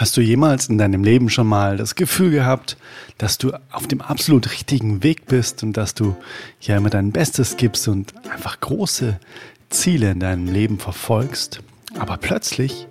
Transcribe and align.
Hast 0.00 0.16
du 0.16 0.22
jemals 0.22 0.70
in 0.70 0.78
deinem 0.78 1.04
Leben 1.04 1.28
schon 1.28 1.46
mal 1.46 1.76
das 1.76 1.94
Gefühl 1.94 2.30
gehabt, 2.30 2.78
dass 3.18 3.36
du 3.36 3.52
auf 3.70 3.86
dem 3.86 4.00
absolut 4.00 4.50
richtigen 4.50 5.02
Weg 5.02 5.26
bist 5.26 5.62
und 5.62 5.76
dass 5.76 5.92
du 5.92 6.16
ja 6.62 6.78
immer 6.78 6.88
dein 6.88 7.12
Bestes 7.12 7.58
gibst 7.58 7.86
und 7.86 8.14
einfach 8.32 8.60
große 8.60 9.20
Ziele 9.68 10.12
in 10.12 10.20
deinem 10.20 10.46
Leben 10.46 10.78
verfolgst? 10.78 11.60
Aber 11.98 12.16
plötzlich 12.16 12.86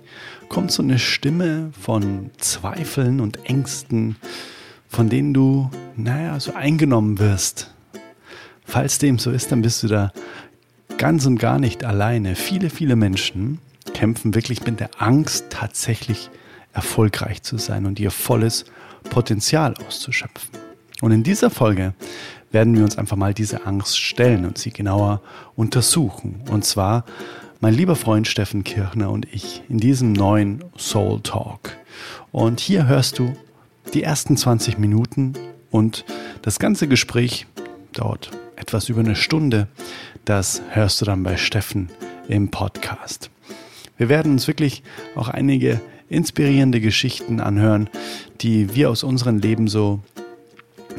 kommt 0.48 0.70
so 0.70 0.84
eine 0.84 1.00
Stimme 1.00 1.72
von 1.72 2.30
Zweifeln 2.38 3.18
und 3.18 3.44
Ängsten, 3.44 4.14
von 4.88 5.08
denen 5.08 5.34
du, 5.34 5.68
naja, 5.96 6.38
so 6.38 6.54
eingenommen 6.54 7.18
wirst. 7.18 7.74
Falls 8.64 8.98
dem 9.00 9.18
so 9.18 9.32
ist, 9.32 9.50
dann 9.50 9.62
bist 9.62 9.82
du 9.82 9.88
da 9.88 10.12
ganz 10.96 11.26
und 11.26 11.38
gar 11.38 11.58
nicht 11.58 11.82
alleine. 11.84 12.36
Viele, 12.36 12.70
viele 12.70 12.94
Menschen 12.94 13.58
kämpfen 13.94 14.32
wirklich 14.36 14.64
mit 14.64 14.78
der 14.78 14.90
Angst, 15.02 15.46
tatsächlich 15.50 16.30
erfolgreich 16.72 17.42
zu 17.42 17.58
sein 17.58 17.86
und 17.86 17.98
ihr 18.00 18.10
volles 18.10 18.64
Potenzial 19.08 19.74
auszuschöpfen. 19.86 20.50
Und 21.00 21.12
in 21.12 21.22
dieser 21.22 21.50
Folge 21.50 21.94
werden 22.50 22.76
wir 22.76 22.84
uns 22.84 22.98
einfach 22.98 23.16
mal 23.16 23.34
diese 23.34 23.66
Angst 23.66 23.98
stellen 23.98 24.44
und 24.44 24.58
sie 24.58 24.70
genauer 24.70 25.22
untersuchen. 25.56 26.42
Und 26.50 26.64
zwar 26.64 27.04
mein 27.60 27.74
lieber 27.74 27.96
Freund 27.96 28.26
Steffen 28.26 28.64
Kirchner 28.64 29.10
und 29.10 29.26
ich 29.32 29.62
in 29.68 29.78
diesem 29.78 30.12
neuen 30.12 30.64
Soul 30.78 31.20
Talk. 31.22 31.76
Und 32.32 32.60
hier 32.60 32.86
hörst 32.86 33.18
du 33.18 33.34
die 33.94 34.02
ersten 34.02 34.36
20 34.36 34.78
Minuten 34.78 35.34
und 35.70 36.04
das 36.42 36.58
ganze 36.58 36.88
Gespräch 36.88 37.46
dauert 37.92 38.30
etwas 38.56 38.88
über 38.88 39.00
eine 39.00 39.16
Stunde. 39.16 39.68
Das 40.24 40.62
hörst 40.70 41.00
du 41.00 41.04
dann 41.04 41.22
bei 41.22 41.36
Steffen 41.36 41.90
im 42.28 42.50
Podcast. 42.50 43.30
Wir 43.96 44.08
werden 44.08 44.32
uns 44.32 44.46
wirklich 44.48 44.82
auch 45.14 45.28
einige 45.28 45.80
inspirierende 46.10 46.80
Geschichten 46.80 47.40
anhören, 47.40 47.88
die 48.42 48.74
wir 48.74 48.90
aus 48.90 49.02
unserem 49.02 49.38
Leben 49.38 49.68
so 49.68 50.00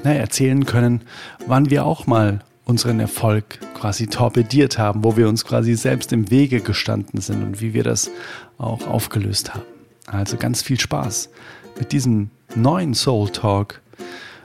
na, 0.04 0.14
erzählen 0.14 0.66
können, 0.66 1.02
wann 1.46 1.70
wir 1.70 1.86
auch 1.86 2.08
mal 2.08 2.40
unseren 2.66 3.00
Erfolg 3.00 3.60
quasi 3.74 4.08
torpediert 4.08 4.78
haben, 4.78 5.04
wo 5.04 5.18
wir 5.18 5.28
uns 5.28 5.46
quasi 5.46 5.76
selbst 5.76 6.14
im 6.14 6.32
Wege 6.32 6.62
gestanden 6.62 7.20
sind 7.20 7.44
und 7.44 7.62
wie 7.62 7.74
wir 7.74 7.84
das 7.84 8.10
auch 8.58 8.88
aufgelöst 8.88 9.54
haben. 9.54 9.66
Also 10.08 10.38
ganz 10.38 10.62
viel 10.62 10.80
Spaß 10.80 11.30
mit 11.78 11.92
diesem 11.92 12.30
neuen 12.56 12.94
Soul 12.94 13.30
Talk 13.30 13.82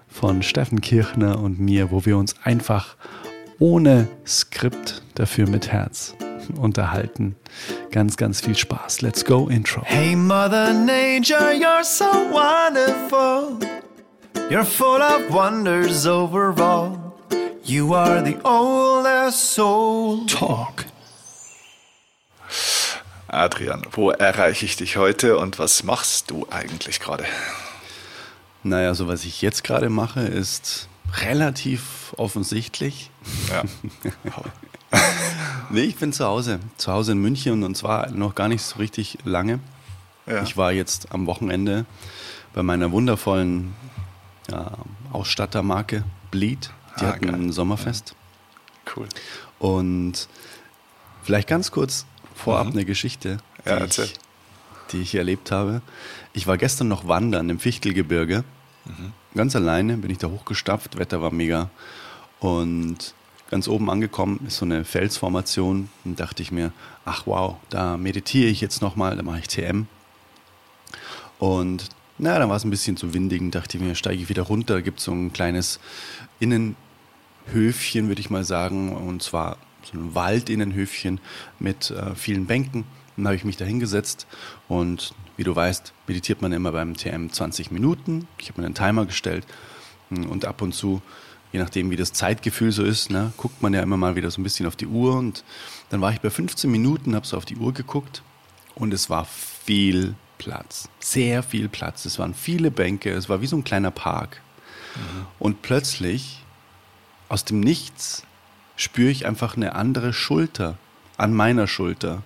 von 0.08 0.42
Steffen 0.42 0.80
Kirchner 0.80 1.38
und 1.38 1.60
mir, 1.60 1.90
wo 1.90 2.04
wir 2.04 2.16
uns 2.16 2.34
einfach 2.42 2.96
ohne 3.58 4.08
Skript 4.26 5.02
dafür 5.14 5.48
mit 5.48 5.68
Herz 5.68 6.14
unterhalten. 6.50 7.36
Ganz, 7.90 8.16
ganz 8.16 8.40
viel 8.40 8.56
Spaß. 8.56 9.02
Let's 9.02 9.24
go, 9.24 9.48
Intro. 9.48 9.82
Hey, 9.84 10.14
Mother 10.14 10.72
Nature, 10.72 11.52
you're 11.52 11.84
so 11.84 12.04
wonderful. 12.30 13.58
You're 14.50 14.64
full 14.64 15.02
of 15.02 15.30
wonders 15.32 16.06
overall. 16.06 16.98
You 17.64 17.94
are 17.94 18.22
the 18.22 18.36
oldest 18.44 19.54
soul. 19.54 20.24
Talk. 20.26 20.84
Adrian, 23.28 23.82
wo 23.90 24.10
erreiche 24.10 24.64
ich 24.64 24.76
dich 24.76 24.96
heute 24.96 25.36
und 25.36 25.58
was 25.58 25.82
machst 25.82 26.30
du 26.30 26.46
eigentlich 26.50 27.00
gerade? 27.00 27.24
Naja, 28.62 28.94
so 28.94 29.08
was 29.08 29.24
ich 29.24 29.42
jetzt 29.42 29.64
gerade 29.64 29.88
mache, 29.90 30.20
ist 30.20 30.88
relativ 31.22 32.14
offensichtlich. 32.16 33.10
Ja. 33.50 33.62
nee, 35.70 35.80
ich 35.82 35.96
bin 35.96 36.12
zu 36.12 36.24
Hause. 36.24 36.60
Zu 36.76 36.92
Hause 36.92 37.12
in 37.12 37.18
München 37.18 37.62
und 37.64 37.76
zwar 37.76 38.10
noch 38.10 38.34
gar 38.34 38.48
nicht 38.48 38.62
so 38.62 38.78
richtig 38.78 39.18
lange. 39.24 39.60
Ja. 40.26 40.42
Ich 40.42 40.56
war 40.56 40.72
jetzt 40.72 41.12
am 41.12 41.26
Wochenende 41.26 41.86
bei 42.54 42.62
meiner 42.62 42.90
wundervollen 42.92 43.74
ja, 44.50 44.72
Ausstattermarke 45.12 46.04
Bleed. 46.30 46.70
Die 47.00 47.04
Ah, 47.04 47.08
hatten 47.08 47.26
geil. 47.26 47.34
ein 47.34 47.52
Sommerfest. 47.52 48.14
Cool. 48.96 49.06
Und 49.58 50.28
vielleicht 51.22 51.48
ganz 51.48 51.70
kurz 51.70 52.06
vorab 52.34 52.68
eine 52.68 52.84
Geschichte, 52.84 53.38
die, 53.64 53.70
Mhm. 53.70 53.78
Ja, 53.78 53.84
ich, 53.84 54.14
die 54.92 55.00
ich 55.02 55.14
erlebt 55.16 55.50
habe. 55.50 55.82
Ich 56.32 56.46
war 56.46 56.56
gestern 56.56 56.88
noch 56.88 57.08
wandern 57.08 57.50
im 57.50 57.58
Fichtelgebirge. 57.58 58.44
Mhm. 58.84 59.12
Ganz 59.34 59.56
alleine 59.56 59.96
bin 59.98 60.10
ich 60.10 60.18
da 60.18 60.28
hochgestapft, 60.28 60.96
Wetter 60.98 61.20
war 61.20 61.32
mega. 61.32 61.68
Und 62.38 63.14
ganz 63.50 63.68
oben 63.68 63.90
angekommen 63.90 64.40
ist 64.46 64.58
so 64.58 64.64
eine 64.64 64.84
Felsformation. 64.84 65.88
Und 66.04 66.20
dachte 66.20 66.42
ich 66.42 66.52
mir, 66.52 66.72
ach 67.04 67.26
wow, 67.26 67.56
da 67.70 67.96
meditiere 67.96 68.48
ich 68.48 68.60
jetzt 68.60 68.82
nochmal, 68.82 69.16
da 69.16 69.22
mache 69.22 69.40
ich 69.40 69.48
TM. 69.48 69.86
Und 71.38 71.88
na, 72.18 72.38
dann 72.38 72.48
war 72.48 72.56
es 72.56 72.64
ein 72.64 72.70
bisschen 72.70 72.96
zu 72.96 73.12
windig 73.12 73.40
und 73.42 73.54
dachte 73.54 73.76
ich 73.76 73.82
mir, 73.82 73.94
steige 73.94 74.22
ich 74.22 74.28
wieder 74.28 74.42
runter. 74.42 74.82
Gibt 74.82 75.00
so 75.00 75.12
ein 75.12 75.32
kleines 75.32 75.80
Innenhöfchen, 76.40 78.08
würde 78.08 78.20
ich 78.20 78.30
mal 78.30 78.44
sagen. 78.44 78.94
Und 78.94 79.22
zwar 79.22 79.58
so 79.82 79.98
ein 79.98 80.14
Waldinnenhöfchen 80.14 81.20
mit 81.58 81.90
äh, 81.90 82.14
vielen 82.14 82.46
Bänken. 82.46 82.84
Dann 83.16 83.26
habe 83.26 83.36
ich 83.36 83.44
mich 83.44 83.56
da 83.56 83.64
hingesetzt 83.64 84.26
und 84.68 85.14
wie 85.36 85.44
du 85.44 85.54
weißt, 85.54 85.92
meditiert 86.06 86.42
man 86.42 86.52
immer 86.52 86.72
beim 86.72 86.96
TM 86.96 87.30
20 87.30 87.70
Minuten. 87.70 88.28
Ich 88.38 88.48
habe 88.48 88.60
mir 88.60 88.66
einen 88.66 88.74
Timer 88.74 89.06
gestellt 89.06 89.46
hm, 90.10 90.28
und 90.28 90.44
ab 90.44 90.60
und 90.62 90.74
zu, 90.74 91.00
je 91.52 91.60
nachdem 91.60 91.90
wie 91.90 91.96
das 91.96 92.12
Zeitgefühl 92.12 92.72
so 92.72 92.84
ist, 92.84 93.10
ne, 93.10 93.32
guckt 93.36 93.62
man 93.62 93.72
ja 93.74 93.82
immer 93.82 93.96
mal 93.96 94.16
wieder 94.16 94.30
so 94.30 94.40
ein 94.40 94.44
bisschen 94.44 94.66
auf 94.66 94.76
die 94.76 94.86
Uhr 94.86 95.16
und 95.16 95.44
dann 95.90 96.00
war 96.00 96.12
ich 96.12 96.20
bei 96.20 96.30
15 96.30 96.70
Minuten, 96.70 97.14
habe 97.14 97.26
so 97.26 97.36
auf 97.36 97.44
die 97.44 97.56
Uhr 97.56 97.72
geguckt 97.72 98.22
und 98.74 98.92
es 98.92 99.08
war 99.10 99.24
viel 99.24 100.14
Platz, 100.38 100.88
sehr 101.00 101.42
viel 101.42 101.68
Platz. 101.68 102.04
Es 102.04 102.18
waren 102.18 102.34
viele 102.34 102.70
Bänke, 102.70 103.12
es 103.12 103.28
war 103.28 103.40
wie 103.40 103.46
so 103.46 103.56
ein 103.56 103.64
kleiner 103.64 103.90
Park. 103.90 104.42
Und 105.38 105.62
plötzlich, 105.62 106.42
aus 107.28 107.44
dem 107.44 107.60
Nichts, 107.60 108.22
spüre 108.76 109.10
ich 109.10 109.26
einfach 109.26 109.56
eine 109.56 109.74
andere 109.74 110.12
Schulter 110.12 110.78
an 111.16 111.34
meiner 111.34 111.66
Schulter. 111.66 112.22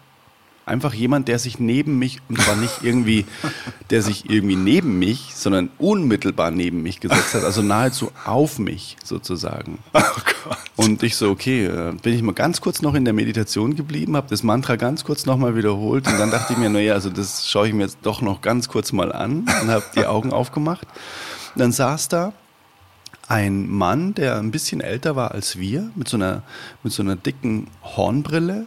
Einfach 0.67 0.95
jemand, 0.95 1.29
der 1.29 1.39
sich 1.39 1.59
neben 1.59 1.99
mich, 1.99 2.19
und 2.29 2.41
zwar 2.41 2.55
nicht 2.55 2.83
irgendwie, 2.83 3.25
der 3.91 4.03
sich 4.03 4.31
irgendwie 4.31 4.57
neben 4.57 4.99
mich, 4.99 5.33
sondern 5.35 5.71
unmittelbar 5.79 6.51
neben 6.51 6.83
mich 6.83 7.01
gesetzt 7.01 7.35
hat, 7.35 7.45
also 7.45 7.63
nahezu 7.63 8.13
auf 8.25 8.59
mich 8.59 8.97
sozusagen. 9.05 9.79
Oh 10.13 10.23
Gott. 10.49 10.59
Und 10.77 11.03
ich 11.03 11.17
so, 11.17 11.31
okay, 11.31 11.67
äh, 11.67 11.93
bin 12.03 12.15
ich 12.15 12.23
mal 12.23 12.33
ganz 12.33 12.61
kurz 12.61 12.83
noch 12.83 12.95
in 12.95 13.05
der 13.05 13.15
Meditation 13.15 13.77
geblieben, 13.77 14.17
habe 14.17 14.29
das 14.29 14.43
Mantra 14.43 14.77
ganz 14.77 15.05
kurz 15.05 15.27
nochmal 15.27 15.55
wiederholt 15.55 16.07
und 16.07 16.19
dann 16.19 16.31
dachte 16.31 16.55
ich 16.55 16.59
mir, 16.59 16.71
naja, 16.71 16.95
also 16.95 17.11
das 17.11 17.47
schaue 17.47 17.69
ich 17.69 17.75
mir 17.75 17.83
jetzt 17.83 17.99
doch 18.03 18.23
noch 18.23 18.41
ganz 18.41 18.69
kurz 18.69 18.93
mal 18.93 19.13
an 19.13 19.45
und 19.63 19.69
habe 19.69 19.85
die 19.95 20.07
Augen 20.07 20.33
aufgemacht. 20.33 20.87
Und 21.55 21.61
dann 21.61 21.73
saß 21.73 22.09
da 22.09 22.33
ein 23.31 23.69
Mann, 23.69 24.15
der 24.15 24.39
ein 24.39 24.51
bisschen 24.51 24.81
älter 24.81 25.15
war 25.15 25.31
als 25.31 25.57
wir, 25.57 25.91
mit 25.95 26.09
so 26.09 26.17
einer, 26.17 26.43
mit 26.83 26.93
so 26.93 27.03
einer 27.03 27.15
dicken 27.15 27.69
Hornbrille 27.83 28.67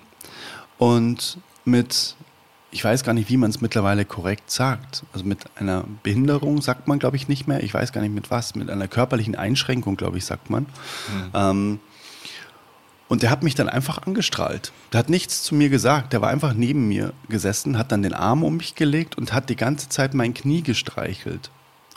und 0.78 1.38
mit, 1.66 2.16
ich 2.72 2.84
weiß 2.84 3.04
gar 3.04 3.14
nicht, 3.14 3.30
wie 3.30 3.38
man 3.38 3.50
es 3.50 3.62
mittlerweile 3.62 4.06
korrekt 4.06 4.52
sagt. 4.52 5.04
Also 5.14 5.26
mit 5.26 5.40
einer 5.56 5.86
Behinderung 6.04 6.62
sagt 6.62 6.88
man, 6.88 7.00
glaube 7.00 7.16
ich, 7.16 7.28
nicht 7.28 7.48
mehr. 7.48 7.64
Ich 7.64 7.74
weiß 7.74 7.92
gar 7.92 8.02
nicht 8.02 8.14
mit 8.14 8.32
was. 8.32 8.56
Mit 8.56 8.70
einer 8.70 8.88
körperlichen 8.88 9.36
Einschränkung, 9.36 9.96
glaube 9.96 10.18
ich, 10.18 10.26
sagt 10.26 10.50
man. 10.50 10.66
Ähm, 11.34 11.80
und 13.08 13.22
der 13.22 13.30
hat 13.30 13.44
mich 13.44 13.54
dann 13.54 13.70
einfach 13.70 14.08
angestrahlt. 14.08 14.72
Der 14.92 15.00
hat 15.00 15.10
nichts 15.10 15.44
zu 15.44 15.54
mir 15.54 15.70
gesagt. 15.70 16.14
Der 16.14 16.22
war 16.22 16.30
einfach 16.30 16.54
neben 16.54 16.88
mir 16.88 17.14
gesessen, 17.30 17.78
hat 17.78 17.92
dann 17.92 18.02
den 18.02 18.14
Arm 18.14 18.44
um 18.44 18.58
mich 18.58 18.76
gelegt 18.76 19.18
und 19.18 19.34
hat 19.34 19.50
die 19.50 19.56
ganze 19.56 19.90
Zeit 19.90 20.14
mein 20.14 20.34
Knie 20.34 20.64
gestreichelt. 20.64 21.52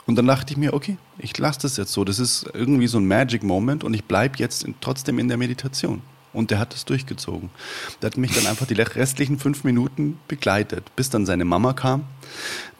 Und 0.05 0.15
dann 0.15 0.27
dachte 0.27 0.53
ich 0.53 0.57
mir, 0.57 0.73
okay, 0.73 0.97
ich 1.17 1.37
lasse 1.37 1.61
das 1.61 1.75
jetzt 1.77 1.91
so. 1.91 2.05
Das 2.05 2.19
ist 2.19 2.49
irgendwie 2.53 2.87
so 2.87 2.97
ein 2.97 3.07
Magic 3.07 3.43
Moment 3.43 3.83
und 3.83 3.93
ich 3.93 4.05
bleibe 4.05 4.37
jetzt 4.37 4.63
in, 4.63 4.75
trotzdem 4.79 5.19
in 5.19 5.27
der 5.27 5.37
Meditation. 5.37 6.01
Und 6.37 6.51
der 6.51 6.59
hat 6.59 6.75
es 6.75 6.85
durchgezogen. 6.85 7.49
Der 7.99 8.11
hat 8.11 8.17
mich 8.17 8.31
dann 8.31 8.45
einfach 8.45 8.67
die 8.67 8.75
restlichen 8.75 9.39
fünf 9.39 9.63
Minuten 9.63 10.19
begleitet, 10.27 10.95
bis 10.95 11.09
dann 11.09 11.25
seine 11.25 11.45
Mama 11.45 11.73
kam. 11.73 12.03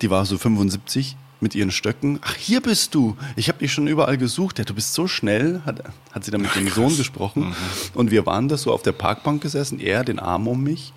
Die 0.03 0.11
war 0.11 0.25
so 0.25 0.37
75 0.37 1.17
mit 1.39 1.55
ihren 1.55 1.71
Stöcken. 1.71 2.19
Ach, 2.21 2.35
hier 2.35 2.61
bist 2.61 2.93
du. 2.93 3.17
Ich 3.35 3.47
habe 3.49 3.57
dich 3.57 3.73
schon 3.73 3.87
überall 3.87 4.19
gesucht. 4.19 4.59
Ja, 4.59 4.65
du 4.65 4.75
bist 4.75 4.93
so 4.93 5.07
schnell, 5.07 5.61
hat, 5.65 5.83
hat 6.11 6.23
sie 6.23 6.29
dann 6.29 6.41
mit 6.41 6.55
dem 6.55 6.67
Sohn 6.69 6.95
gesprochen. 6.95 7.55
Und 7.95 8.11
wir 8.11 8.27
waren 8.27 8.47
da 8.47 8.57
so 8.57 8.71
auf 8.71 8.83
der 8.83 8.91
Parkbank 8.91 9.41
gesessen, 9.41 9.79
er 9.79 10.03
den 10.03 10.19
Arm 10.19 10.47
um 10.47 10.61
mich 10.61 10.93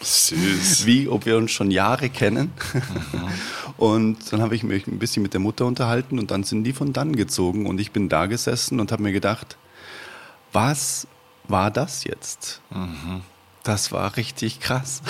Süß. 0.00 0.86
wie 0.86 1.08
ob 1.08 1.26
wir 1.26 1.36
uns 1.36 1.50
schon 1.50 1.72
Jahre 1.72 2.10
kennen. 2.10 2.52
Und 3.76 4.32
dann 4.32 4.40
habe 4.40 4.54
ich 4.54 4.62
mich 4.62 4.86
ein 4.86 5.00
bisschen 5.00 5.24
mit 5.24 5.32
der 5.32 5.40
Mutter 5.40 5.66
unterhalten 5.66 6.20
und 6.20 6.30
dann 6.30 6.44
sind 6.44 6.62
die 6.62 6.72
von 6.72 6.92
dann 6.92 7.16
gezogen 7.16 7.66
und 7.66 7.80
ich 7.80 7.90
bin 7.90 8.08
da 8.08 8.26
gesessen 8.26 8.78
und 8.78 8.92
habe 8.92 9.02
mir 9.02 9.12
gedacht, 9.12 9.56
was 10.52 11.08
war 11.48 11.70
das 11.70 12.04
jetzt? 12.04 12.60
Das 13.62 13.92
war 13.92 14.16
richtig 14.16 14.60
krass. 14.60 15.02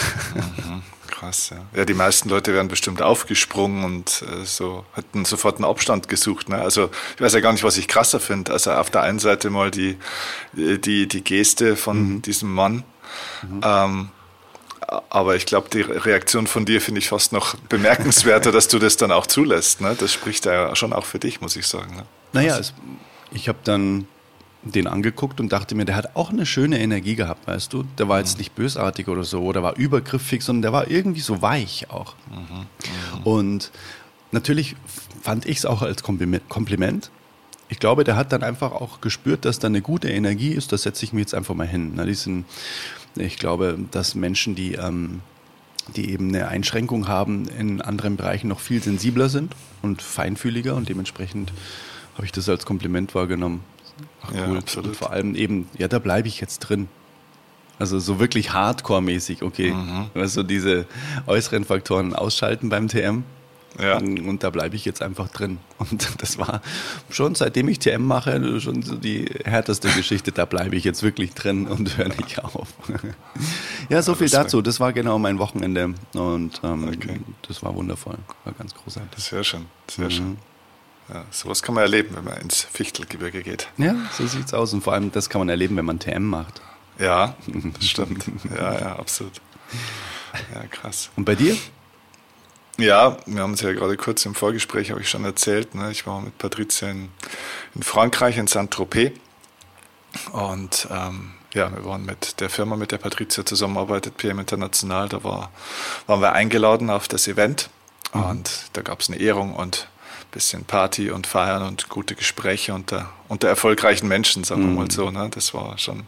Krass, 1.11 1.51
ja. 1.51 1.59
Ja, 1.75 1.85
die 1.85 1.95
meisten 1.95 2.29
Leute 2.29 2.55
wären 2.55 2.69
bestimmt 2.69 3.03
aufgesprungen 3.03 3.85
und 3.85 4.25
äh, 4.27 4.45
so 4.45 4.85
hätten 4.95 5.25
sofort 5.25 5.57
einen 5.57 5.67
Abstand 5.67 6.09
gesucht. 6.09 6.49
Ne? 6.49 6.57
Also 6.57 6.91
ich 7.15 7.21
weiß 7.21 7.35
ja 7.35 7.41
gar 7.41 7.53
nicht, 7.53 7.65
was 7.65 7.77
ich 7.77 7.87
krasser 7.87 8.19
finde. 8.19 8.53
Also 8.53 8.73
auf 8.73 8.91
der 8.91 9.03
einen 9.03 9.19
Seite 9.19 9.51
mal 9.51 9.71
die, 9.71 9.99
die, 10.55 11.07
die 11.07 11.23
Geste 11.23 11.77
von 11.77 12.23
diesem 12.23 12.53
Mann. 12.53 12.83
Ähm, 13.63 14.09
aber 15.11 15.37
ich 15.37 15.47
glaube, 15.47 15.69
die 15.71 15.83
Reaktion 15.83 16.47
von 16.47 16.65
dir 16.65 16.81
finde 16.81 16.99
ich 16.99 17.09
fast 17.09 17.33
noch 17.33 17.55
bemerkenswerter, 17.69 18.51
dass 18.53 18.69
du 18.69 18.79
das 18.79 18.97
dann 18.97 19.13
auch 19.13 19.27
zulässt. 19.27 19.81
Ne? 19.81 19.95
Das 19.99 20.13
spricht 20.13 20.45
ja 20.47 20.75
schon 20.75 20.93
auch 20.93 21.05
für 21.05 21.19
dich, 21.19 21.41
muss 21.41 21.57
ich 21.57 21.67
sagen. 21.67 21.95
Ne? 21.97 22.07
Naja, 22.33 22.59
es, 22.59 22.73
ich 23.31 23.49
habe 23.49 23.59
dann 23.65 24.09
den 24.65 24.87
angeguckt 24.87 25.41
und 25.41 25.53
dachte 25.53 25.75
mir, 25.75 25.85
der 25.85 25.97
hat 25.97 26.15
auch 26.15 26.31
eine 26.31 26.47
schöne 26.47 26.79
Energie 26.79 27.17
gehabt, 27.17 27.47
weißt 27.47 27.73
du? 27.73 27.85
Der 27.99 28.09
war 28.09 28.19
jetzt 28.19 28.37
mhm. 28.37 28.43
nicht 28.43 28.55
bösartig 28.55 29.09
oder 29.09 29.25
so 29.25 29.43
oder 29.43 29.63
war 29.63 29.77
übergriffig, 29.77 30.43
sondern 30.43 30.63
der 30.63 30.73
war 30.73 30.89
irgendwie 30.89 31.21
so 31.21 31.43
weich 31.43 31.91
auch. 31.91 32.15
Mhm. 32.31 32.59
Mhm. 33.19 33.23
Und 33.25 33.73
natürlich 34.31 34.77
fand 35.21 35.47
ich 35.47 35.59
es 35.59 35.67
auch 35.67 35.83
als 35.83 36.03
Kompliment. 36.03 37.11
Ich 37.69 37.79
glaube, 37.79 38.05
der 38.05 38.17
hat 38.17 38.33
dann 38.33 38.43
einfach 38.43 38.73
auch 38.73 39.01
gespürt, 39.01 39.45
dass 39.45 39.59
da 39.59 39.67
eine 39.67 39.83
gute 39.83 40.11
Energie 40.11 40.53
ist. 40.53 40.73
Da 40.73 40.79
setze 40.79 41.05
ich 41.05 41.13
mich 41.13 41.23
jetzt 41.23 41.35
einfach 41.35 41.55
mal 41.55 41.67
hin. 41.67 41.93
Na, 41.95 42.05
diesen, 42.05 42.45
ich 43.17 43.39
glaube, 43.39 43.79
dass 43.91 44.15
Menschen, 44.15 44.55
die, 44.55 44.75
ähm, 44.75 45.23
die 45.97 46.11
eben 46.11 46.29
eine 46.29 46.49
Einschränkung 46.49 47.09
haben, 47.09 47.49
in 47.49 47.81
anderen 47.81 48.17
Bereichen 48.17 48.49
noch 48.49 48.61
viel 48.61 48.83
sensibler 48.83 49.29
sind 49.29 49.55
und 49.81 50.03
feinfühliger 50.03 50.77
und 50.77 50.89
dementsprechend 50.89 51.53
habe 52.15 52.27
ich 52.27 52.33
das 52.33 52.49
als 52.49 52.67
Kompliment 52.67 53.15
wahrgenommen. 53.15 53.65
Ach, 54.23 54.31
cool. 54.31 54.39
Ja, 54.39 54.59
absolut. 54.59 54.89
Und 54.89 54.97
vor 54.97 55.11
allem 55.11 55.35
eben, 55.35 55.69
ja, 55.79 55.89
da 55.89 55.99
bleibe 55.99 56.29
ich 56.29 56.41
jetzt 56.41 56.61
drin. 56.61 56.89
Also 57.79 57.99
so 57.99 58.21
wirklich 58.21 58.53
Hardcore-mäßig, 58.53 59.43
okay. 59.43 59.73
Mhm. 59.73 60.11
Also 60.15 60.43
diese 60.43 60.87
äußeren 61.27 61.65
Faktoren 61.65 62.15
ausschalten 62.15 62.69
beim 62.69 62.89
TM. 62.89 63.25
Ja. 63.81 63.97
Und 63.97 64.45
da 64.45 64.51
bleibe 64.51 64.77
ich 64.77 64.85
jetzt 64.85 65.03
einfach 65.03 65.29
drin. 65.29 65.59
Und 65.79 66.21
das 66.21 66.39
war 66.39 66.61
schon, 67.11 67.35
seitdem 67.35 67.69
ich 67.69 67.79
TM 67.79 68.05
mache, 68.05 68.61
schon 68.61 68.83
so 68.83 68.97
die 68.97 69.25
härteste 69.45 69.89
Geschichte. 69.97 70.33
Da 70.33 70.45
bleibe 70.45 70.77
ich 70.77 70.85
jetzt 70.85 71.03
wirklich 71.03 71.33
drin 71.33 71.67
und 71.67 71.97
höre 71.97 72.09
nicht 72.09 72.45
auf. 72.45 72.69
ja, 73.89 74.03
so 74.03 74.15
viel 74.15 74.29
dazu. 74.29 74.63
Das 74.63 74.79
war 74.79 74.93
genau 74.93 75.19
mein 75.19 75.39
Wochenende. 75.39 75.95
Und 76.13 76.61
ähm, 76.63 76.89
okay. 76.89 77.21
das 77.49 77.63
war 77.63 77.75
wundervoll. 77.75 78.19
War 78.45 78.53
ganz 78.53 78.75
großartig. 78.75 79.25
Sehr 79.25 79.43
schön, 79.43 79.67
sehr 79.89 80.05
mhm. 80.07 80.11
schön. 80.11 80.39
Ja, 81.09 81.25
sowas 81.31 81.63
kann 81.63 81.75
man 81.75 81.83
erleben, 81.83 82.17
wenn 82.17 82.25
man 82.25 82.37
ins 82.39 82.63
Fichtelgebirge 82.63 83.43
geht. 83.43 83.69
Ja, 83.77 83.95
so 84.13 84.27
sieht 84.27 84.47
es 84.47 84.55
aus. 84.55 84.73
Und 84.73 84.83
vor 84.83 84.93
allem 84.93 85.13
das 85.13 85.29
kann 85.29 85.41
man 85.41 85.49
erleben, 85.49 85.77
wenn 85.77 85.85
man 85.85 85.99
TM 85.99 86.25
macht. 86.25 86.61
Ja, 86.99 87.35
das 87.47 87.85
stimmt. 87.85 88.25
ja, 88.57 88.79
ja, 88.79 88.97
absolut. 88.97 89.41
Ja, 90.55 90.67
krass. 90.71 91.11
Und 91.17 91.25
bei 91.25 91.35
dir? 91.35 91.57
Ja, 92.79 93.19
wir 93.27 93.43
haben 93.43 93.53
es 93.53 93.61
ja 93.61 93.73
gerade 93.73 93.97
kurz 93.97 94.25
im 94.25 94.35
Vorgespräch, 94.35 94.91
habe 94.91 95.01
ich 95.01 95.09
schon 95.09 95.25
erzählt. 95.25 95.75
Ne? 95.75 95.91
Ich 95.91 96.07
war 96.07 96.21
mit 96.21 96.39
Patricia 96.39 96.89
in, 96.89 97.11
in 97.75 97.83
Frankreich, 97.83 98.39
in 98.39 98.47
Saint-Tropez. 98.47 99.13
Und 100.33 100.89
ähm, 100.91 101.33
ja, 101.55 101.71
wir 101.75 101.85
waren 101.85 102.05
mit 102.05 102.41
der 102.41 102.49
Firma, 102.49 102.77
mit 102.77 102.93
der 102.93 102.99
Patricia 102.99 103.45
zusammenarbeitet, 103.45 104.17
PM 104.17 104.39
International. 104.39 105.09
Da 105.09 105.23
war, 105.23 105.51
waren 106.07 106.21
wir 106.21 106.33
eingeladen 106.33 106.89
auf 106.89 107.09
das 107.09 107.29
Event. 107.29 107.69
Mhm. 108.15 108.23
Und 108.25 108.51
da 108.73 108.83
gab 108.83 109.01
es 109.01 109.09
eine 109.09 109.19
Ehrung 109.19 109.55
und 109.55 109.89
bisschen 110.33 110.65
Party 110.65 111.11
und 111.11 111.27
Feiern 111.27 111.63
und 111.63 111.89
gute 111.89 112.17
Gespräche 112.17 112.75
unter, 112.75 113.11
unter 113.29 113.49
erfolgreichen 113.49 114.09
Menschen, 114.09 114.43
sagen 114.43 114.63
wir 114.63 114.69
mhm. 114.69 114.77
mal 114.77 114.91
so. 114.91 115.11
Ne? 115.11 115.29
Das 115.31 115.55
war 115.55 115.79
schon, 115.79 116.05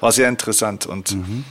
war 0.00 0.10
sehr 0.10 0.28
interessant. 0.28 0.86
Und 0.86 1.12
mhm. 1.14 1.44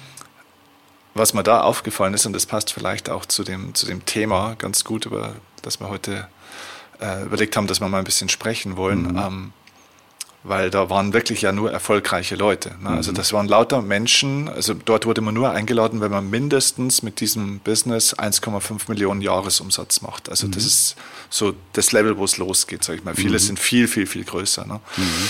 was 1.14 1.34
mir 1.34 1.44
da 1.44 1.62
aufgefallen 1.62 2.14
ist, 2.14 2.26
und 2.26 2.34
das 2.34 2.46
passt 2.46 2.74
vielleicht 2.74 3.10
auch 3.10 3.26
zu 3.26 3.44
dem, 3.44 3.74
zu 3.74 3.86
dem 3.86 4.06
Thema 4.06 4.56
ganz 4.58 4.84
gut, 4.84 5.06
über 5.06 5.36
das 5.62 5.80
wir 5.80 5.88
heute 5.88 6.28
äh, 7.00 7.24
überlegt 7.24 7.56
haben, 7.56 7.68
dass 7.68 7.80
wir 7.80 7.88
mal 7.88 8.00
ein 8.00 8.04
bisschen 8.04 8.30
sprechen 8.30 8.76
wollen. 8.76 9.14
Mhm. 9.14 9.18
Ähm, 9.18 9.54
weil 10.48 10.70
da 10.70 10.90
waren 10.92 11.12
wirklich 11.14 11.42
ja 11.42 11.52
nur 11.52 11.72
erfolgreiche 11.72 12.36
Leute. 12.36 12.76
Ne? 12.82 12.90
Also 12.90 13.12
mhm. 13.12 13.16
Das 13.16 13.34
waren 13.34 13.48
lauter 13.48 13.82
Menschen, 13.82 14.48
also 14.48 14.74
dort 14.74 15.06
wurde 15.08 15.22
man 15.22 15.34
nur 15.34 15.50
eingeladen, 15.50 16.02
wenn 16.02 16.12
man 16.12 16.30
mindestens 16.30 17.02
mit 17.02 17.20
diesem 17.20 17.60
Business 17.60 18.16
1,5 18.16 18.88
Millionen 18.88 19.22
Jahresumsatz 19.22 20.02
macht. 20.02 20.30
Also 20.30 20.48
mhm. 20.48 20.52
das 20.52 20.66
ist 20.66 20.96
so 21.32 21.54
das 21.74 21.92
Level, 21.92 22.18
wo 22.18 22.26
es 22.26 22.38
losgeht, 22.38 22.84
sage 22.84 23.00
ich 23.00 23.04
mal. 23.04 23.16
Viele 23.16 23.34
mhm. 23.34 23.40
sind 23.40 23.60
viel, 23.60 23.88
viel, 23.88 24.06
viel 24.06 24.24
größer. 24.24 24.66
Ne? 24.68 24.80
Mhm. 24.98 25.30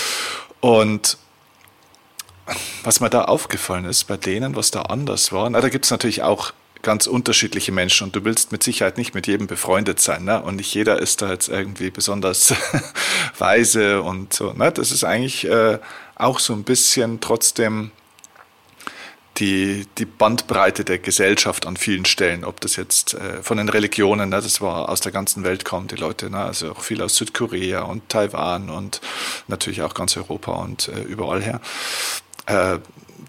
Und 0.60 1.18
was 2.84 3.00
mir 3.00 3.10
da 3.10 3.24
aufgefallen 3.24 3.86
ist 3.86 4.04
bei 4.04 4.18
denen, 4.18 4.56
was 4.56 4.70
da 4.70 4.84
anders 4.84 5.32
war, 5.32 5.50
na, 5.50 5.62
da 5.62 5.70
gibt 5.70 5.86
es 5.86 5.92
natürlich 5.92 6.24
auch 6.24 6.52
ganz 6.86 7.08
unterschiedliche 7.08 7.74
Menschen 7.74 8.06
und 8.06 8.16
du 8.16 8.24
willst 8.24 8.54
mit 8.54 8.64
Sicherheit 8.64 8.98
nicht 8.98 9.14
mit 9.14 9.28
jedem 9.28 9.48
befreundet 9.48 10.00
sein. 10.00 10.24
Ne? 10.24 10.42
Und 10.42 10.56
nicht 10.56 10.74
jeder 10.74 11.02
ist 11.02 11.22
da 11.22 11.32
jetzt 11.32 11.50
irgendwie 11.50 11.90
besonders 11.90 12.54
weise 13.38 14.02
und 14.02 14.32
so. 14.32 14.54
Ne? 14.54 14.72
Das 14.72 14.92
ist 14.92 15.04
eigentlich 15.04 15.46
äh, 15.46 15.80
auch 16.16 16.40
so 16.40 16.54
ein 16.54 16.64
bisschen 16.64 17.20
trotzdem 17.20 17.92
die, 19.38 19.86
die 19.98 20.06
Bandbreite 20.06 20.86
der 20.86 21.00
Gesellschaft 21.00 21.66
an 21.66 21.76
vielen 21.76 22.06
Stellen, 22.06 22.46
ob 22.46 22.62
das 22.62 22.76
jetzt 22.78 23.16
äh, 23.16 23.44
von 23.44 23.58
den 23.58 23.68
Religionen, 23.68 24.30
ne, 24.30 24.38
das 24.38 24.62
war 24.62 24.88
aus 24.88 25.02
der 25.02 25.12
ganzen 25.12 25.44
Welt 25.44 25.66
kommen 25.66 25.88
die 25.88 25.96
Leute, 25.96 26.30
ne, 26.30 26.38
also 26.38 26.72
auch 26.72 26.82
viel 26.82 27.02
aus 27.02 27.16
Südkorea 27.18 27.82
und 27.82 28.08
Taiwan 28.08 28.70
und 28.70 29.02
natürlich 29.48 29.82
auch 29.82 29.94
ganz 29.94 30.16
Europa 30.16 30.54
und 30.54 30.88
äh, 30.88 31.02
überall 31.02 31.44
her. 31.44 31.60
Äh, 32.46 32.80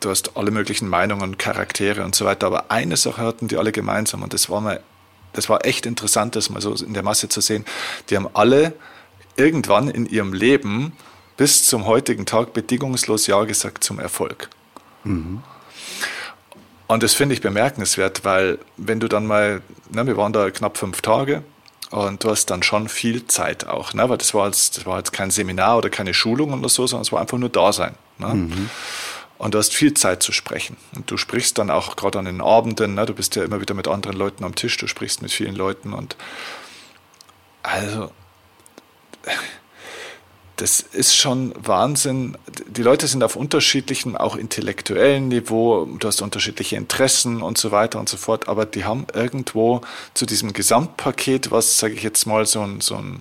du 0.07 0.11
hast 0.11 0.37
alle 0.37 0.53
möglichen 0.53 0.89
Meinungen, 0.89 1.37
Charaktere 1.37 2.05
und 2.05 2.15
so 2.15 2.25
weiter, 2.25 2.47
aber 2.47 2.71
eine 2.71 2.97
Sache 2.97 3.23
hatten 3.23 3.49
die 3.49 3.57
alle 3.57 3.73
gemeinsam 3.73 4.23
und 4.23 4.33
das 4.33 4.49
war 4.49 4.61
mal, 4.61 4.81
das 5.33 5.49
war 5.49 5.67
echt 5.67 5.85
interessant, 5.85 6.37
das 6.37 6.49
mal 6.49 6.63
so 6.63 6.75
in 6.75 6.95
der 6.95 7.03
Masse 7.03 7.29
zu 7.29 7.41
sehen. 7.41 7.65
Die 8.09 8.17
haben 8.17 8.29
alle 8.33 8.73
irgendwann 9.37 9.89
in 9.89 10.07
ihrem 10.07 10.33
Leben 10.33 10.93
bis 11.37 11.67
zum 11.67 11.87
heutigen 11.87 12.25
Tag 12.25 12.53
bedingungslos 12.53 13.27
Ja 13.27 13.45
gesagt 13.45 13.83
zum 13.83 13.99
Erfolg. 13.99 14.49
Mhm. 15.03 15.43
Und 16.87 17.03
das 17.03 17.15
finde 17.15 17.35
ich 17.35 17.41
bemerkenswert, 17.41 18.25
weil 18.25 18.61
wenn 18.77 19.01
du 19.01 19.09
dann 19.09 19.27
mal, 19.27 19.61
ne, 19.91 20.07
wir 20.07 20.17
waren 20.17 20.33
da 20.33 20.51
knapp 20.53 20.79
fünf 20.79 21.03
Tage 21.03 21.43
und 21.91 22.23
du 22.23 22.31
hast 22.31 22.47
dann 22.47 22.63
schon 22.63 22.89
viel 22.89 23.27
Zeit 23.27 23.67
auch, 23.67 23.93
ne, 23.93 24.09
weil 24.09 24.19
das 24.19 24.35
war, 24.35 24.47
jetzt, 24.47 24.79
das 24.79 24.87
war 24.87 24.99
jetzt 24.99 25.13
kein 25.13 25.33
Seminar 25.33 25.79
oder 25.79 25.91
keine 25.91 26.15
Schulung 26.15 26.53
oder 26.53 26.69
so, 26.69 26.87
sondern 26.87 27.03
es 27.03 27.11
war 27.11 27.21
einfach 27.21 27.39
nur 27.39 27.49
da 27.49 27.73
sein. 27.73 27.97
Ne? 28.19 28.29
Mhm. 28.29 28.71
Und 29.39 29.55
du 29.55 29.59
hast 29.59 29.75
viel 29.75 29.93
Zeit 29.95 30.23
zu 30.23 30.33
sprechen. 30.33 30.77
Und 30.95 31.11
du 31.11 31.17
sprichst 31.17 31.59
dann 31.59 31.71
auch 31.71 31.97
gerade 31.97 32.19
an 32.19 32.25
den 32.25 32.41
Abenden, 32.41 32.95
ne? 32.95 33.05
du 33.07 33.15
bist 33.15 33.37
ja 33.37 33.45
immer 33.45 33.61
wieder 33.61 33.75
mit 33.75 33.89
anderen 33.89 34.17
Leuten 34.17 34.45
am 34.45 34.55
Tisch, 34.55 34.77
du 34.79 34.87
sprichst 34.87 35.23
mit 35.23 35.31
vielen 35.31 35.55
Leuten 35.55 35.93
und 35.93 36.17
also 37.63 38.11
das 40.57 40.81
ist 40.81 41.15
schon 41.15 41.53
Wahnsinn. 41.57 42.39
Die 42.67 42.83
Leute 42.83 43.07
sind 43.07 43.23
auf 43.23 43.37
unterschiedlichem, 43.37 44.17
auch 44.17 44.37
intellektuellen 44.37 45.29
Niveau, 45.29 45.85
du 45.85 46.09
hast 46.09 46.23
unterschiedliche 46.23 46.77
Interessen 46.77 47.43
und 47.43 47.59
so 47.59 47.73
weiter 47.73 48.01
und 48.01 48.09
so 48.09 48.17
fort, 48.17 48.49
aber 48.49 48.65
die 48.65 48.85
haben 48.85 49.07
irgendwo 49.13 49.83
zu 50.15 50.25
diesem 50.25 50.55
Gesamtpaket, 50.55 51.51
was, 51.51 51.79
sage 51.79 51.95
ich 51.95 52.03
jetzt 52.03 52.27
mal, 52.27 52.47
so 52.47 52.63
ein, 52.63 52.81
so, 52.81 52.97
ein, 52.97 53.21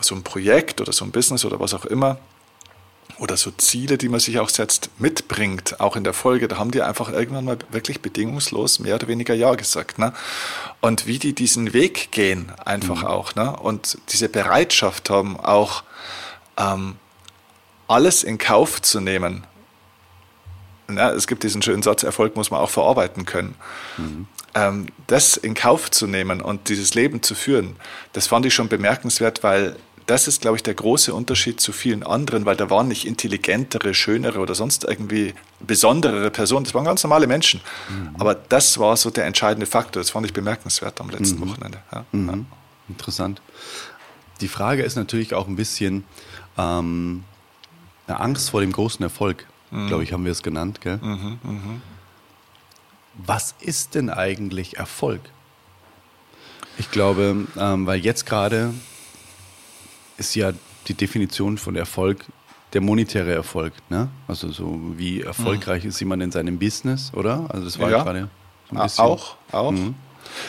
so 0.00 0.14
ein 0.14 0.22
Projekt 0.22 0.80
oder 0.80 0.92
so 0.92 1.04
ein 1.04 1.10
Business 1.10 1.44
oder 1.44 1.58
was 1.58 1.74
auch 1.74 1.86
immer, 1.86 2.18
oder 3.18 3.36
so 3.36 3.50
Ziele, 3.50 3.98
die 3.98 4.08
man 4.08 4.20
sich 4.20 4.38
auch 4.38 4.48
setzt, 4.48 4.90
mitbringt, 4.98 5.80
auch 5.80 5.96
in 5.96 6.04
der 6.04 6.12
Folge, 6.12 6.48
da 6.48 6.58
haben 6.58 6.70
die 6.70 6.82
einfach 6.82 7.10
irgendwann 7.10 7.44
mal 7.44 7.58
wirklich 7.70 8.00
bedingungslos 8.00 8.78
mehr 8.78 8.94
oder 8.94 9.08
weniger 9.08 9.34
Ja 9.34 9.54
gesagt. 9.54 9.98
Ne? 9.98 10.12
Und 10.80 11.06
wie 11.06 11.18
die 11.18 11.34
diesen 11.34 11.72
Weg 11.72 12.12
gehen, 12.12 12.52
einfach 12.64 13.02
mhm. 13.02 13.08
auch, 13.08 13.34
ne? 13.34 13.56
und 13.56 13.98
diese 14.10 14.28
Bereitschaft 14.28 15.10
haben, 15.10 15.38
auch 15.38 15.82
ähm, 16.56 16.96
alles 17.88 18.22
in 18.22 18.38
Kauf 18.38 18.80
zu 18.80 19.00
nehmen. 19.00 19.44
Ja, 20.88 21.10
es 21.10 21.26
gibt 21.26 21.42
diesen 21.42 21.62
schönen 21.62 21.82
Satz, 21.82 22.02
Erfolg 22.02 22.36
muss 22.36 22.50
man 22.50 22.60
auch 22.60 22.70
verarbeiten 22.70 23.24
können. 23.24 23.54
Mhm. 23.96 24.26
Ähm, 24.54 24.86
das 25.06 25.36
in 25.36 25.54
Kauf 25.54 25.90
zu 25.90 26.06
nehmen 26.06 26.40
und 26.40 26.68
dieses 26.68 26.94
Leben 26.94 27.22
zu 27.22 27.34
führen, 27.34 27.76
das 28.12 28.26
fand 28.26 28.46
ich 28.46 28.54
schon 28.54 28.68
bemerkenswert, 28.68 29.44
weil 29.44 29.76
das 30.10 30.26
ist, 30.26 30.40
glaube 30.40 30.56
ich, 30.56 30.64
der 30.64 30.74
große 30.74 31.14
Unterschied 31.14 31.60
zu 31.60 31.70
vielen 31.70 32.02
anderen, 32.02 32.44
weil 32.44 32.56
da 32.56 32.68
waren 32.68 32.88
nicht 32.88 33.06
intelligentere, 33.06 33.94
schönere 33.94 34.40
oder 34.40 34.56
sonst 34.56 34.82
irgendwie 34.82 35.34
besondere 35.60 36.32
Personen. 36.32 36.64
Das 36.64 36.74
waren 36.74 36.84
ganz 36.84 37.04
normale 37.04 37.28
Menschen. 37.28 37.60
Mhm. 37.88 38.16
Aber 38.18 38.34
das 38.34 38.78
war 38.78 38.96
so 38.96 39.10
der 39.10 39.26
entscheidende 39.26 39.66
Faktor. 39.66 40.02
Das 40.02 40.10
fand 40.10 40.26
ich 40.26 40.32
bemerkenswert 40.32 41.00
am 41.00 41.10
letzten 41.10 41.38
mhm. 41.38 41.50
Wochenende. 41.50 41.78
Ja. 41.92 42.04
Mhm. 42.10 42.28
Ja. 42.28 42.38
Interessant. 42.88 43.40
Die 44.40 44.48
Frage 44.48 44.82
ist 44.82 44.96
natürlich 44.96 45.32
auch 45.32 45.46
ein 45.46 45.54
bisschen 45.54 46.02
ähm, 46.58 47.22
eine 48.08 48.18
Angst 48.18 48.50
vor 48.50 48.62
dem 48.62 48.72
großen 48.72 49.04
Erfolg, 49.04 49.46
mhm. 49.70 49.86
glaube 49.86 50.02
ich, 50.02 50.12
haben 50.12 50.24
wir 50.24 50.32
es 50.32 50.42
genannt. 50.42 50.80
Gell? 50.80 50.96
Mhm, 50.96 51.38
mhm. 51.40 51.82
Was 53.14 53.54
ist 53.60 53.94
denn 53.94 54.10
eigentlich 54.10 54.76
Erfolg? 54.76 55.20
Ich 56.78 56.90
glaube, 56.90 57.46
ähm, 57.56 57.86
weil 57.86 58.00
jetzt 58.00 58.26
gerade 58.26 58.74
ist 60.20 60.36
ja 60.36 60.52
die 60.86 60.94
Definition 60.94 61.58
von 61.58 61.74
Erfolg 61.74 62.24
der 62.72 62.80
monetäre 62.80 63.32
Erfolg. 63.32 63.72
Ne? 63.88 64.08
Also 64.28 64.52
so 64.52 64.78
wie 64.96 65.22
erfolgreich 65.22 65.82
mhm. 65.82 65.90
ist 65.90 65.98
jemand 65.98 66.22
in 66.22 66.30
seinem 66.30 66.58
Business, 66.58 67.10
oder? 67.14 67.46
Also 67.48 67.64
das 67.64 67.78
war 67.80 67.90
ja. 67.90 68.04
gerade 68.04 68.28
so 68.70 68.76
ein 68.76 68.82
bisschen. 68.82 69.04
Auch, 69.04 69.36
auch. 69.50 69.72
Mhm. 69.72 69.96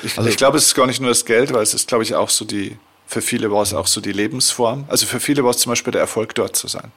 Ich, 0.04 0.18
also, 0.18 0.30
ich 0.30 0.38
glaube, 0.38 0.58
es 0.58 0.68
ist 0.68 0.76
gar 0.76 0.86
nicht 0.86 1.00
nur 1.00 1.10
das 1.10 1.26
Geld, 1.26 1.52
weil 1.54 1.64
es 1.64 1.74
ist, 1.74 1.88
glaube 1.88 2.04
ich, 2.04 2.14
auch 2.14 2.30
so 2.30 2.46
die, 2.46 2.78
für 3.08 3.22
viele 3.22 3.52
war 3.52 3.64
es 3.64 3.74
auch 3.74 3.88
so 3.88 4.02
die 4.02 4.12
Lebensform. 4.12 4.86
Also 4.88 5.08
für 5.08 5.20
viele 5.20 5.44
war 5.44 5.52
es 5.52 5.58
zum 5.58 5.72
Beispiel 5.72 5.92
der 5.92 6.02
Erfolg, 6.02 6.36
dort 6.36 6.56
zu 6.56 6.68
sein. 6.68 6.92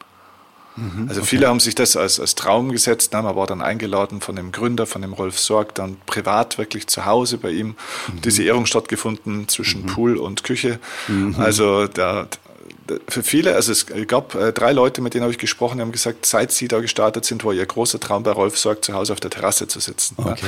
Mhm, 0.77 1.07
also 1.09 1.21
okay. 1.21 1.31
viele 1.31 1.49
haben 1.49 1.61
sich 1.61 1.75
das 1.75 1.97
als, 1.97 2.19
als 2.19 2.35
Traum 2.35 2.73
gesetzt. 2.73 3.13
Ne? 3.13 3.23
Man 3.23 3.37
war 3.37 3.47
dann 3.47 3.63
eingeladen 3.63 4.21
von 4.21 4.37
dem 4.37 4.53
Gründer, 4.53 4.87
von 4.87 5.03
dem 5.03 5.13
Rolf 5.13 5.39
Sorg, 5.39 5.75
dann 5.75 5.97
privat 6.05 6.59
wirklich 6.59 6.89
zu 6.89 7.07
Hause 7.07 7.39
bei 7.39 7.51
ihm. 7.51 7.69
Mhm. 7.69 8.21
Diese 8.23 8.43
Ehrung 8.43 8.67
stattgefunden 8.67 9.49
zwischen 9.49 9.83
mhm. 9.83 9.87
Pool 9.87 10.17
und 10.17 10.45
Küche. 10.45 10.81
Mhm. 11.09 11.37
Also 11.39 11.87
der, 11.87 12.29
für 13.09 13.23
viele, 13.23 13.55
also 13.55 13.73
es 13.73 13.87
gab 14.07 14.35
äh, 14.35 14.53
drei 14.53 14.73
Leute, 14.73 15.01
mit 15.01 15.15
denen 15.15 15.23
habe 15.23 15.33
ich 15.33 15.39
gesprochen, 15.39 15.79
die 15.79 15.83
haben 15.83 15.93
gesagt, 15.93 16.27
seit 16.27 16.53
sie 16.53 16.69
da 16.69 16.81
gestartet 16.81 17.25
sind, 17.25 17.45
war 17.45 17.53
ihr 17.53 17.65
großer 17.65 18.01
Traum 18.01 18.23
bei 18.23 18.31
Rolf 18.31 18.59
Sorg, 18.59 18.85
zu 18.85 18.93
Hause 18.95 19.13
auf 19.13 19.21
der 19.21 19.31
Terrasse 19.31 19.69
zu 19.69 19.81
sitzen. 19.81 20.17
Okay. 20.19 20.47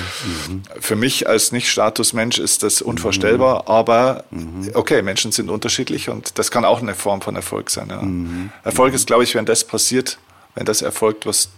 Mhm. 0.49 0.63
Für 0.81 0.97
mich 0.97 1.29
als 1.29 1.53
Nicht-Statusmensch 1.53 2.39
ist 2.39 2.63
das 2.63 2.83
unvorstellbar, 2.83 3.63
mhm. 3.63 3.69
aber 3.69 4.25
mhm. 4.31 4.71
okay, 4.75 5.03
Menschen 5.03 5.33
sind 5.33 5.51
unterschiedlich 5.51 6.09
und 6.09 6.39
das 6.39 6.51
kann 6.51 6.65
auch 6.65 6.81
eine 6.81 6.95
Form 6.95 7.21
von 7.21 7.37
Erfolg 7.37 7.71
sein. 7.71 7.89
Ja. 7.89 8.03
Mhm. 8.03 8.51
Erfolg 8.65 8.95
ist, 8.95 9.07
glaube 9.07 9.25
ich, 9.25 9.35
wenn 9.35 9.47
das 9.47 9.65
passiert, 9.65 10.19
wenn 10.55 10.67
das 10.67 10.83
erfolgt, 10.83 11.27
was 11.27 11.51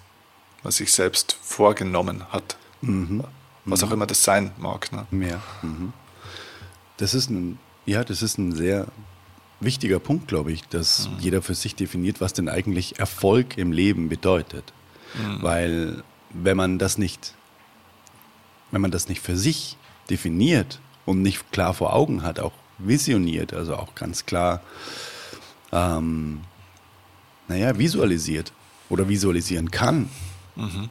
man 0.62 0.72
sich 0.72 0.92
selbst 0.92 1.36
vorgenommen 1.42 2.24
hat. 2.30 2.56
Mhm. 2.80 3.24
Was 3.64 3.82
auch 3.82 3.88
mhm. 3.88 3.94
immer 3.94 4.06
das 4.06 4.22
sein 4.22 4.52
mag. 4.58 4.90
Ne? 4.92 5.28
Ja. 5.28 5.40
Das 6.96 7.14
ist 7.14 7.30
ein, 7.30 7.58
ja, 7.86 8.04
das 8.04 8.22
ist 8.22 8.38
ein 8.38 8.52
sehr 8.52 8.86
wichtiger 9.60 9.98
Punkt, 9.98 10.28
glaube 10.28 10.52
ich, 10.52 10.62
dass 10.68 11.08
mhm. 11.08 11.16
jeder 11.20 11.42
für 11.42 11.54
sich 11.54 11.74
definiert, 11.74 12.20
was 12.20 12.32
denn 12.32 12.48
eigentlich 12.48 12.98
Erfolg 12.98 13.58
im 13.58 13.72
Leben 13.72 14.08
bedeutet. 14.08 14.72
Mhm. 15.14 15.42
Weil 15.42 16.02
wenn 16.30 16.56
man 16.56 16.78
das 16.78 16.98
nicht, 16.98 17.34
wenn 18.70 18.80
man 18.80 18.90
das 18.90 19.08
nicht 19.08 19.20
für 19.20 19.36
sich 19.36 19.76
definiert 20.10 20.80
und 21.06 21.22
nicht 21.22 21.50
klar 21.52 21.74
vor 21.74 21.94
Augen 21.94 22.22
hat, 22.22 22.38
auch 22.38 22.52
visioniert, 22.78 23.52
also 23.52 23.76
auch 23.76 23.94
ganz 23.94 24.26
klar, 24.26 24.62
ähm, 25.72 26.42
naja, 27.48 27.78
visualisiert 27.78 28.52
oder 28.88 29.08
visualisieren 29.08 29.70
kann, 29.70 30.08
mhm. 30.54 30.90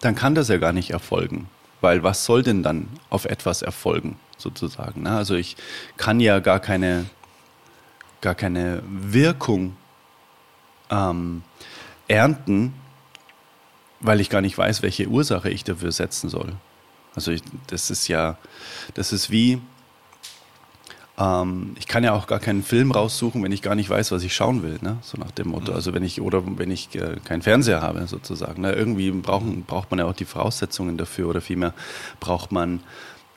dann 0.00 0.14
kann 0.14 0.34
das 0.34 0.48
ja 0.48 0.58
gar 0.58 0.72
nicht 0.72 0.90
erfolgen. 0.90 1.48
Weil 1.80 2.02
was 2.02 2.26
soll 2.26 2.42
denn 2.42 2.62
dann 2.62 2.88
auf 3.08 3.24
etwas 3.24 3.62
erfolgen, 3.62 4.16
sozusagen? 4.36 5.02
Ne? 5.02 5.12
Also 5.16 5.34
ich 5.34 5.56
kann 5.96 6.20
ja 6.20 6.40
gar 6.40 6.60
keine 6.60 7.06
gar 8.20 8.34
keine 8.34 8.82
Wirkung 8.86 9.76
ähm, 10.90 11.42
ernten, 12.08 12.74
weil 14.00 14.20
ich 14.20 14.30
gar 14.30 14.40
nicht 14.40 14.56
weiß, 14.56 14.82
welche 14.82 15.08
Ursache 15.08 15.50
ich 15.50 15.64
dafür 15.64 15.92
setzen 15.92 16.28
soll. 16.28 16.54
Also 17.14 17.32
ich, 17.32 17.42
das 17.66 17.90
ist 17.90 18.08
ja, 18.08 18.38
das 18.94 19.12
ist 19.12 19.30
wie, 19.30 19.60
ähm, 21.18 21.74
ich 21.78 21.86
kann 21.86 22.02
ja 22.02 22.12
auch 22.12 22.26
gar 22.26 22.38
keinen 22.38 22.62
Film 22.62 22.92
raussuchen, 22.92 23.42
wenn 23.42 23.52
ich 23.52 23.62
gar 23.62 23.74
nicht 23.74 23.90
weiß, 23.90 24.10
was 24.10 24.22
ich 24.22 24.34
schauen 24.34 24.62
will, 24.62 24.78
ne? 24.80 24.98
so 25.02 25.18
nach 25.18 25.30
dem 25.30 25.48
Motto. 25.48 25.72
Mhm. 25.72 25.76
Also 25.76 25.92
wenn 25.92 26.02
ich, 26.02 26.20
oder 26.20 26.42
wenn 26.58 26.70
ich 26.70 26.94
äh, 26.94 27.16
keinen 27.24 27.42
Fernseher 27.42 27.82
habe 27.82 28.06
sozusagen. 28.06 28.62
Ne? 28.62 28.72
Irgendwie 28.72 29.10
brauchen, 29.10 29.64
braucht 29.64 29.90
man 29.90 29.98
ja 29.98 30.06
auch 30.06 30.14
die 30.14 30.24
Voraussetzungen 30.24 30.96
dafür 30.96 31.28
oder 31.28 31.40
vielmehr 31.40 31.74
braucht 32.20 32.52
man 32.52 32.80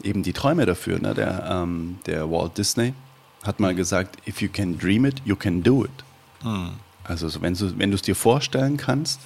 eben 0.01 0.23
die 0.23 0.33
Träume 0.33 0.65
dafür. 0.65 0.99
Ne? 0.99 1.13
Der, 1.13 1.45
ähm, 1.49 1.99
der 2.05 2.31
Walt 2.31 2.57
Disney, 2.57 2.93
hat 3.43 3.59
mal 3.59 3.75
gesagt, 3.75 4.27
if 4.27 4.41
you 4.41 4.49
can 4.49 4.77
dream 4.77 5.05
it, 5.05 5.21
you 5.25 5.35
can 5.35 5.61
do 5.63 5.85
it. 5.85 6.03
Mhm. 6.43 6.73
Also 7.03 7.41
wenn 7.41 7.53
du 7.53 7.77
wenn 7.77 7.91
es 7.93 8.01
dir 8.01 8.15
vorstellen 8.15 8.77
kannst, 8.77 9.19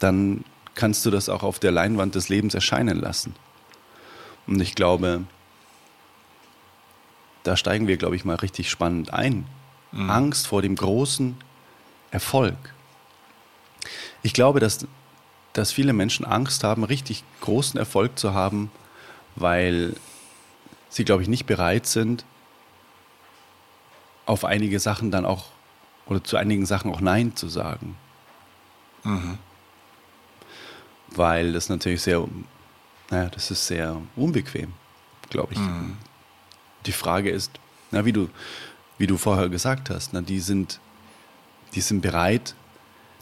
dann 0.00 0.44
kannst 0.74 1.06
du 1.06 1.10
das 1.10 1.28
auch 1.28 1.42
auf 1.42 1.58
der 1.58 1.70
Leinwand 1.70 2.14
des 2.14 2.28
Lebens 2.28 2.54
erscheinen 2.54 2.98
lassen. 2.98 3.34
Und 4.46 4.60
ich 4.60 4.74
glaube, 4.74 5.24
da 7.44 7.56
steigen 7.56 7.86
wir, 7.86 7.96
glaube 7.96 8.16
ich, 8.16 8.24
mal 8.24 8.36
richtig 8.36 8.70
spannend 8.70 9.12
ein. 9.12 9.46
Mhm. 9.92 10.10
Angst 10.10 10.46
vor 10.46 10.62
dem 10.62 10.74
großen 10.74 11.36
Erfolg. 12.10 12.56
Ich 14.22 14.32
glaube, 14.32 14.60
dass, 14.60 14.86
dass 15.52 15.70
viele 15.70 15.92
Menschen 15.92 16.24
Angst 16.24 16.64
haben, 16.64 16.84
richtig 16.84 17.22
großen 17.40 17.78
Erfolg 17.78 18.18
zu 18.18 18.34
haben, 18.34 18.70
weil 19.36 19.94
sie, 20.88 21.04
glaube 21.04 21.22
ich, 21.22 21.28
nicht 21.28 21.46
bereit 21.46 21.86
sind, 21.86 22.24
auf 24.26 24.44
einige 24.44 24.80
Sachen 24.80 25.10
dann 25.10 25.24
auch 25.24 25.46
oder 26.06 26.22
zu 26.22 26.36
einigen 26.36 26.66
Sachen 26.66 26.92
auch 26.92 27.00
Nein 27.00 27.34
zu 27.34 27.48
sagen. 27.48 27.96
Mhm. 29.04 29.38
Weil 31.08 31.52
das 31.52 31.68
natürlich 31.68 32.02
sehr, 32.02 32.26
naja, 33.10 33.28
das 33.30 33.50
ist 33.50 33.66
sehr 33.66 34.00
unbequem, 34.16 34.72
glaube 35.30 35.54
ich. 35.54 35.58
Mhm. 35.58 35.96
Die 36.86 36.92
Frage 36.92 37.30
ist, 37.30 37.52
na, 37.90 38.04
wie 38.04 38.12
du, 38.12 38.28
wie 38.98 39.06
du 39.06 39.16
vorher 39.16 39.48
gesagt 39.48 39.90
hast, 39.90 40.12
na, 40.12 40.20
die 40.20 40.40
sind, 40.40 40.80
die 41.74 41.80
sind 41.80 42.00
bereit, 42.00 42.54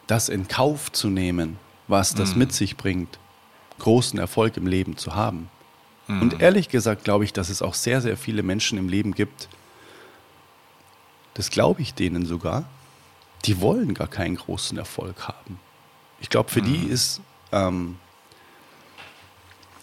das 0.06 0.28
in 0.28 0.48
Kauf 0.48 0.90
zu 0.90 1.08
nehmen, 1.08 1.58
was 1.86 2.14
das 2.14 2.32
mhm. 2.32 2.40
mit 2.40 2.52
sich 2.52 2.76
bringt, 2.76 3.18
großen 3.78 4.18
Erfolg 4.18 4.56
im 4.56 4.66
Leben 4.66 4.96
zu 4.96 5.14
haben. 5.14 5.48
Und 6.08 6.34
mhm. 6.34 6.40
ehrlich 6.40 6.68
gesagt 6.68 7.04
glaube 7.04 7.24
ich, 7.24 7.32
dass 7.32 7.48
es 7.48 7.62
auch 7.62 7.74
sehr, 7.74 8.00
sehr 8.00 8.16
viele 8.16 8.42
Menschen 8.42 8.76
im 8.76 8.88
Leben 8.88 9.14
gibt, 9.14 9.48
das 11.34 11.50
glaube 11.50 11.82
ich 11.82 11.94
denen 11.94 12.26
sogar, 12.26 12.64
die 13.44 13.60
wollen 13.60 13.94
gar 13.94 14.08
keinen 14.08 14.36
großen 14.36 14.78
Erfolg 14.78 15.28
haben. 15.28 15.58
Ich 16.20 16.28
glaube, 16.28 16.50
für 16.50 16.62
mhm. 16.62 16.66
die 16.66 16.86
ist 16.86 17.20
ähm, 17.50 17.96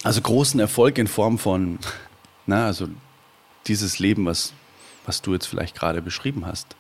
also 0.04 0.22
großen 0.22 0.60
Erfolg 0.60 0.98
in 0.98 1.08
Form 1.08 1.38
von, 1.38 1.80
na, 2.46 2.66
also 2.66 2.88
dieses 3.68 4.00
Leben, 4.00 4.26
was, 4.26 4.54
was 5.06 5.22
du 5.22 5.34
jetzt 5.34 5.48
vielleicht 5.48 5.76
gerade 5.76 6.02
beschrieben 6.02 6.46
hast, 6.46 6.76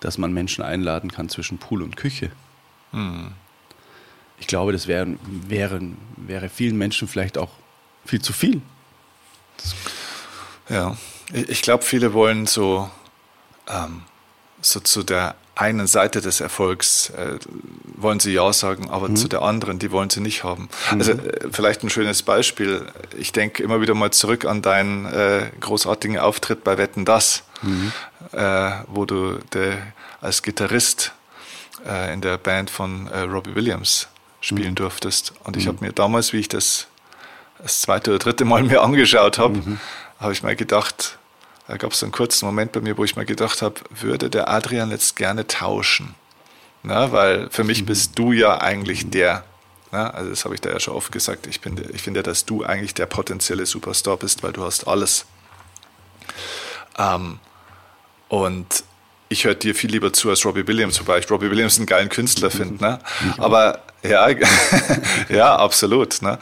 dass 0.00 0.18
man 0.18 0.32
Menschen 0.32 0.62
einladen 0.62 1.10
kann 1.10 1.28
zwischen 1.28 1.58
Pool 1.58 1.82
und 1.82 1.96
Küche. 1.96 2.30
Mhm. 2.92 3.32
Ich 4.40 4.46
glaube, 4.46 4.70
das 4.70 4.86
wäre, 4.86 5.16
wäre, 5.26 5.80
wäre 6.16 6.48
vielen 6.48 6.78
Menschen 6.78 7.08
vielleicht 7.08 7.36
auch 7.36 7.50
viel 8.04 8.22
zu 8.22 8.32
viel. 8.32 8.62
Das 9.56 9.74
ja, 10.68 10.96
ich 11.32 11.62
glaube, 11.62 11.82
viele 11.82 12.12
wollen 12.12 12.46
so 12.46 12.90
ähm, 13.68 14.02
so 14.60 14.80
zu 14.80 15.02
der 15.02 15.36
einen 15.54 15.86
Seite 15.86 16.20
des 16.20 16.40
Erfolgs 16.40 17.10
äh, 17.10 17.38
wollen 17.96 18.20
sie 18.20 18.32
ja 18.32 18.52
sagen, 18.52 18.90
aber 18.90 19.08
mhm. 19.08 19.16
zu 19.16 19.28
der 19.28 19.42
anderen, 19.42 19.78
die 19.78 19.90
wollen 19.90 20.08
sie 20.08 20.20
nicht 20.20 20.44
haben. 20.44 20.68
Mhm. 20.92 21.00
Also 21.00 21.12
äh, 21.12 21.48
vielleicht 21.50 21.82
ein 21.82 21.90
schönes 21.90 22.22
Beispiel. 22.22 22.86
Ich 23.16 23.32
denke 23.32 23.62
immer 23.62 23.80
wieder 23.80 23.94
mal 23.94 24.12
zurück 24.12 24.44
an 24.44 24.62
deinen 24.62 25.06
äh, 25.06 25.50
großartigen 25.60 26.18
Auftritt 26.18 26.62
bei 26.62 26.78
Wetten 26.78 27.04
Das, 27.04 27.42
mhm. 27.62 27.92
Äh, 28.32 28.70
wo 28.86 29.04
du 29.04 29.38
de, 29.52 29.76
als 30.20 30.42
Gitarrist 30.42 31.12
äh, 31.86 32.12
in 32.12 32.20
der 32.20 32.36
Band 32.38 32.70
von 32.70 33.08
äh, 33.08 33.20
Robbie 33.20 33.54
Williams 33.54 34.08
spielen 34.40 34.70
mhm. 34.70 34.76
durftest. 34.76 35.32
Und 35.44 35.56
ich 35.56 35.64
mhm. 35.64 35.68
habe 35.68 35.86
mir 35.86 35.92
damals, 35.92 36.32
wie 36.32 36.38
ich 36.38 36.48
das 36.48 36.86
das 37.60 37.80
zweite 37.80 38.10
oder 38.10 38.18
dritte 38.18 38.44
Mal 38.44 38.62
mir 38.64 38.82
angeschaut 38.82 39.38
habe, 39.38 39.58
mhm. 39.58 39.80
habe 40.20 40.32
ich 40.32 40.42
mir 40.42 40.56
gedacht, 40.56 41.17
da 41.68 41.76
gab 41.76 41.92
es 41.92 42.02
einen 42.02 42.12
kurzen 42.12 42.46
Moment 42.46 42.72
bei 42.72 42.80
mir, 42.80 42.96
wo 42.96 43.04
ich 43.04 43.14
mir 43.14 43.26
gedacht 43.26 43.60
habe, 43.60 43.76
würde 43.90 44.30
der 44.30 44.48
Adrian 44.48 44.90
jetzt 44.90 45.16
gerne 45.16 45.46
tauschen? 45.46 46.14
Na, 46.82 47.12
weil 47.12 47.50
für 47.50 47.62
mich 47.62 47.82
mhm. 47.82 47.86
bist 47.86 48.18
du 48.18 48.32
ja 48.32 48.60
eigentlich 48.60 49.10
der. 49.10 49.44
Na, 49.92 50.10
also 50.10 50.30
das 50.30 50.44
habe 50.44 50.54
ich 50.54 50.62
da 50.62 50.70
ja 50.70 50.80
schon 50.80 50.94
oft 50.94 51.12
gesagt. 51.12 51.46
Ich, 51.46 51.60
bin, 51.60 51.78
ich 51.92 52.02
finde, 52.02 52.22
dass 52.22 52.46
du 52.46 52.64
eigentlich 52.64 52.94
der 52.94 53.06
potenzielle 53.06 53.66
Superstar 53.66 54.16
bist, 54.16 54.42
weil 54.42 54.52
du 54.52 54.64
hast 54.64 54.88
alles. 54.88 55.26
Ähm, 56.98 57.38
und 58.28 58.84
ich 59.28 59.44
höre 59.44 59.54
dir 59.54 59.74
viel 59.74 59.90
lieber 59.90 60.12
zu 60.12 60.30
als 60.30 60.44
Robbie 60.46 60.66
Williams, 60.66 60.98
wobei 61.00 61.18
ich 61.18 61.30
Robbie 61.30 61.50
Williams 61.50 61.76
einen 61.76 61.86
geilen 61.86 62.08
Künstler 62.08 62.50
finde. 62.50 62.82
Ne? 62.82 62.98
Aber 63.36 63.82
ja, 64.02 64.28
ja, 65.28 65.56
absolut. 65.56 66.22
Ne? 66.22 66.38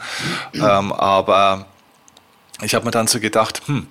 Ähm, 0.53 0.93
aber 0.93 1.65
ich 2.61 2.75
habe 2.75 2.85
mir 2.85 2.91
dann 2.91 3.07
so 3.07 3.19
gedacht, 3.19 3.61
hm, 3.65 3.87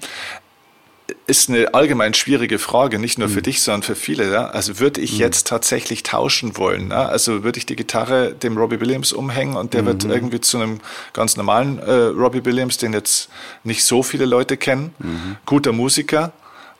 ist 1.26 1.48
eine 1.48 1.74
allgemein 1.74 2.14
schwierige 2.14 2.58
Frage, 2.58 2.98
nicht 2.98 3.18
nur 3.18 3.28
für 3.28 3.38
mhm. 3.38 3.44
dich, 3.44 3.62
sondern 3.62 3.82
für 3.82 3.94
viele. 3.94 4.30
Ja? 4.32 4.46
Also 4.46 4.80
würde 4.80 5.00
ich 5.00 5.14
mhm. 5.14 5.20
jetzt 5.20 5.46
tatsächlich 5.46 6.02
tauschen 6.02 6.56
wollen? 6.56 6.90
Ja? 6.90 7.06
Also 7.06 7.44
würde 7.44 7.58
ich 7.58 7.66
die 7.66 7.76
Gitarre 7.76 8.32
dem 8.32 8.56
Robbie 8.56 8.80
Williams 8.80 9.12
umhängen 9.12 9.56
und 9.56 9.74
der 9.74 9.82
mhm. 9.82 9.86
wird 9.86 10.04
irgendwie 10.04 10.40
zu 10.40 10.58
einem 10.58 10.80
ganz 11.12 11.36
normalen 11.36 11.78
äh, 11.78 11.92
Robbie 11.92 12.44
Williams, 12.44 12.78
den 12.78 12.92
jetzt 12.92 13.28
nicht 13.62 13.84
so 13.84 14.02
viele 14.02 14.24
Leute 14.24 14.56
kennen, 14.56 14.94
mhm. 14.98 15.36
guter 15.46 15.72
Musiker 15.72 16.32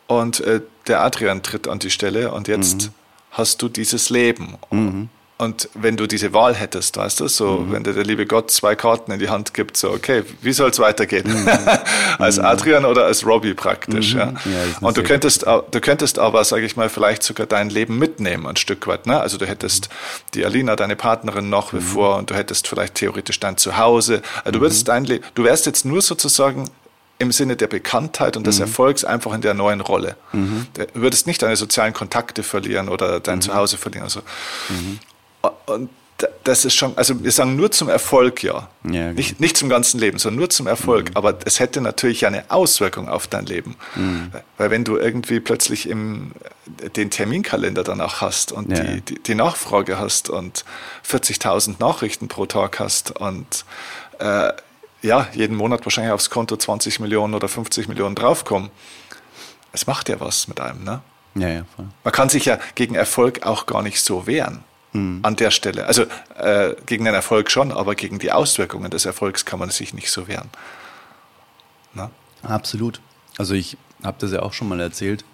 und 0.06 0.40
äh, 0.40 0.60
der 0.86 1.02
Adrian 1.02 1.42
tritt 1.42 1.68
an 1.68 1.78
die 1.78 1.90
Stelle 1.90 2.32
und 2.32 2.48
jetzt 2.48 2.86
mhm. 2.86 2.94
hast 3.32 3.62
du 3.62 3.68
dieses 3.68 4.10
Leben. 4.10 4.56
Mhm. 5.38 5.44
Und 5.44 5.68
wenn 5.74 5.96
du 5.96 6.06
diese 6.06 6.32
Wahl 6.32 6.54
hättest, 6.54 6.96
weißt 6.96 7.20
du, 7.20 7.28
so, 7.28 7.58
mhm. 7.58 7.72
wenn 7.72 7.84
dir 7.84 7.92
der 7.92 8.04
liebe 8.04 8.26
Gott 8.26 8.50
zwei 8.50 8.74
Karten 8.74 9.12
in 9.12 9.18
die 9.18 9.28
Hand 9.28 9.54
gibt, 9.54 9.76
so, 9.76 9.90
okay, 9.90 10.22
wie 10.40 10.52
soll 10.52 10.70
es 10.70 10.78
weitergehen? 10.78 11.26
Mhm. 11.26 11.48
als 12.18 12.38
mhm. 12.38 12.44
Adrian 12.44 12.84
oder 12.84 13.04
als 13.04 13.26
Robbie 13.26 13.54
praktisch, 13.54 14.14
mhm. 14.14 14.20
ja. 14.20 14.26
ja 14.26 14.78
und 14.80 14.96
du 14.96 15.02
könntest, 15.02 15.44
du 15.44 15.80
könntest 15.80 16.18
aber, 16.18 16.44
sage 16.44 16.64
ich 16.64 16.76
mal, 16.76 16.88
vielleicht 16.88 17.22
sogar 17.22 17.46
dein 17.46 17.70
Leben 17.70 17.98
mitnehmen, 17.98 18.46
ein 18.46 18.56
Stück 18.56 18.86
weit, 18.86 19.06
ne? 19.06 19.20
Also 19.20 19.36
du 19.38 19.46
hättest 19.46 19.88
die 20.34 20.44
Alina, 20.44 20.76
deine 20.76 20.96
Partnerin 20.96 21.50
noch 21.50 21.72
wie 21.72 21.76
mhm. 21.76 21.82
vor 21.82 22.16
und 22.16 22.30
du 22.30 22.34
hättest 22.34 22.68
vielleicht 22.68 22.94
theoretisch 22.94 23.40
dein 23.40 23.56
Zuhause. 23.56 24.22
Also 24.44 24.52
du 24.52 24.60
würdest 24.60 24.88
dein 24.88 25.04
Leben, 25.04 25.24
du 25.34 25.44
wärst 25.44 25.66
jetzt 25.66 25.84
nur 25.84 26.02
sozusagen 26.02 26.70
im 27.18 27.32
Sinne 27.32 27.56
der 27.56 27.66
Bekanntheit 27.66 28.36
und 28.36 28.46
des 28.46 28.56
mhm. 28.56 28.64
Erfolgs 28.64 29.04
einfach 29.04 29.32
in 29.32 29.40
der 29.40 29.54
neuen 29.54 29.80
Rolle. 29.80 30.16
Mhm. 30.32 30.66
Du 30.74 30.86
würdest 30.94 31.26
nicht 31.26 31.42
deine 31.42 31.56
sozialen 31.56 31.94
Kontakte 31.94 32.42
verlieren 32.42 32.88
oder 32.88 33.20
dein 33.20 33.36
mhm. 33.36 33.42
Zuhause 33.42 33.78
verlieren. 33.78 34.04
Also. 34.04 34.20
Und 35.66 35.90
das 36.44 36.64
ist 36.64 36.74
schon, 36.74 36.96
also 36.96 37.22
wir 37.22 37.30
sagen 37.30 37.56
nur 37.56 37.70
zum 37.70 37.88
Erfolg 37.88 38.42
ja. 38.42 38.68
ja 38.84 38.90
genau. 38.90 39.12
nicht, 39.12 39.40
nicht 39.40 39.56
zum 39.56 39.68
ganzen 39.68 40.00
Leben, 40.00 40.18
sondern 40.18 40.38
nur 40.38 40.50
zum 40.50 40.66
Erfolg. 40.66 41.10
Mhm. 41.10 41.16
Aber 41.16 41.38
es 41.44 41.60
hätte 41.60 41.80
natürlich 41.80 42.26
eine 42.26 42.50
Auswirkung 42.50 43.08
auf 43.08 43.26
dein 43.26 43.44
Leben. 43.46 43.76
Mhm. 43.94 44.32
Weil 44.56 44.70
wenn 44.70 44.84
du 44.84 44.96
irgendwie 44.96 45.40
plötzlich 45.40 45.88
im, 45.88 46.32
den 46.96 47.10
Terminkalender 47.10 47.84
danach 47.84 48.20
hast 48.20 48.52
und 48.52 48.70
ja. 48.70 48.82
die, 48.82 49.00
die, 49.02 49.22
die, 49.22 49.34
Nachfrage 49.34 49.98
hast 49.98 50.30
und 50.30 50.64
40.000 51.06 51.76
Nachrichten 51.80 52.28
pro 52.28 52.46
Tag 52.46 52.80
hast 52.80 53.16
und 53.18 53.64
äh, 54.18 54.52
ja, 55.02 55.28
jeden 55.34 55.56
Monat 55.56 55.84
wahrscheinlich 55.84 56.12
aufs 56.12 56.30
Konto 56.30 56.56
20 56.56 57.00
Millionen 57.00 57.34
oder 57.34 57.48
50 57.48 57.88
Millionen 57.88 58.14
draufkommen, 58.14 58.70
es 59.72 59.86
macht 59.86 60.08
ja 60.08 60.18
was 60.20 60.48
mit 60.48 60.60
einem, 60.60 60.82
ne? 60.84 61.02
Ja, 61.34 61.48
ja, 61.48 61.64
voll. 61.76 61.86
Man 62.02 62.12
kann 62.14 62.30
sich 62.30 62.46
ja 62.46 62.58
gegen 62.74 62.94
Erfolg 62.94 63.44
auch 63.44 63.66
gar 63.66 63.82
nicht 63.82 64.00
so 64.00 64.26
wehren 64.26 64.64
mhm. 64.96 65.20
an 65.22 65.36
der 65.36 65.50
Stelle. 65.50 65.86
Also 65.86 66.04
äh, 66.36 66.74
gegen 66.86 67.04
den 67.04 67.14
Erfolg 67.14 67.50
schon, 67.50 67.72
aber 67.72 67.94
gegen 67.94 68.18
die 68.18 68.32
Auswirkungen 68.32 68.90
des 68.90 69.04
Erfolgs 69.04 69.44
kann 69.44 69.58
man 69.58 69.70
sich 69.70 69.94
nicht 69.94 70.10
so 70.10 70.28
wehren. 70.28 70.48
Na? 71.94 72.10
Absolut. 72.42 73.00
Also 73.38 73.54
ich 73.54 73.76
habe 74.02 74.16
das 74.20 74.32
ja 74.32 74.42
auch 74.42 74.52
schon 74.52 74.68
mal 74.68 74.80
erzählt, 74.80 75.24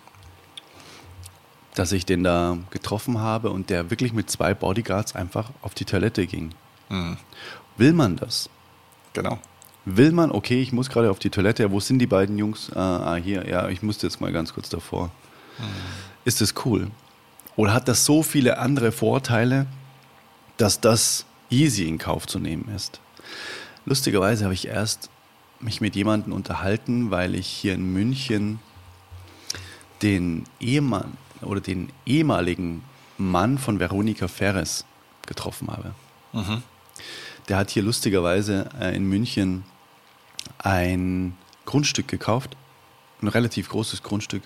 dass 1.74 1.92
ich 1.92 2.04
den 2.04 2.22
da 2.22 2.58
getroffen 2.70 3.18
habe 3.18 3.50
und 3.50 3.70
der 3.70 3.90
wirklich 3.90 4.12
mit 4.12 4.30
zwei 4.30 4.54
Bodyguards 4.54 5.14
einfach 5.14 5.50
auf 5.62 5.74
die 5.74 5.84
Toilette 5.84 6.26
ging. 6.26 6.54
Mhm. 6.88 7.16
Will 7.76 7.92
man 7.92 8.16
das? 8.16 8.50
Genau. 9.14 9.38
Will 9.84 10.12
man, 10.12 10.30
okay, 10.30 10.62
ich 10.62 10.72
muss 10.72 10.90
gerade 10.90 11.10
auf 11.10 11.18
die 11.18 11.30
Toilette, 11.30 11.70
wo 11.72 11.80
sind 11.80 11.98
die 11.98 12.06
beiden 12.06 12.38
Jungs? 12.38 12.70
Ah, 12.74 13.14
ah, 13.14 13.16
hier, 13.16 13.48
ja, 13.48 13.68
ich 13.68 13.82
musste 13.82 14.06
jetzt 14.06 14.20
mal 14.20 14.32
ganz 14.32 14.54
kurz 14.54 14.68
davor. 14.68 15.10
Mhm. 15.58 15.64
Ist 16.24 16.40
das 16.40 16.54
cool? 16.64 16.88
Oder 17.56 17.74
hat 17.74 17.88
das 17.88 18.04
so 18.04 18.22
viele 18.22 18.58
andere 18.58 18.92
Vorteile, 18.92 19.66
dass 20.56 20.80
das 20.80 21.26
easy 21.50 21.86
in 21.86 21.98
Kauf 21.98 22.26
zu 22.26 22.38
nehmen 22.38 22.68
ist? 22.74 23.00
Lustigerweise 23.84 24.44
habe 24.44 24.54
ich 24.54 24.68
erst 24.68 25.10
mich 25.60 25.80
mit 25.80 25.94
jemandem 25.94 26.32
unterhalten, 26.32 27.10
weil 27.10 27.34
ich 27.34 27.46
hier 27.46 27.74
in 27.74 27.92
München 27.92 28.58
den 30.02 30.44
Ehemann 30.60 31.16
oder 31.40 31.60
den 31.60 31.90
ehemaligen 32.06 32.82
Mann 33.18 33.58
von 33.58 33.78
Veronika 33.78 34.28
Ferres 34.28 34.84
getroffen 35.26 35.68
habe. 35.68 35.94
Mhm. 36.32 36.62
Der 37.48 37.56
hat 37.56 37.70
hier 37.70 37.82
lustigerweise 37.82 38.68
äh, 38.80 38.94
in 38.96 39.08
München 39.08 39.64
ein 40.58 41.36
Grundstück 41.64 42.08
gekauft, 42.08 42.56
ein 43.20 43.28
relativ 43.28 43.68
großes 43.68 44.02
Grundstück 44.02 44.42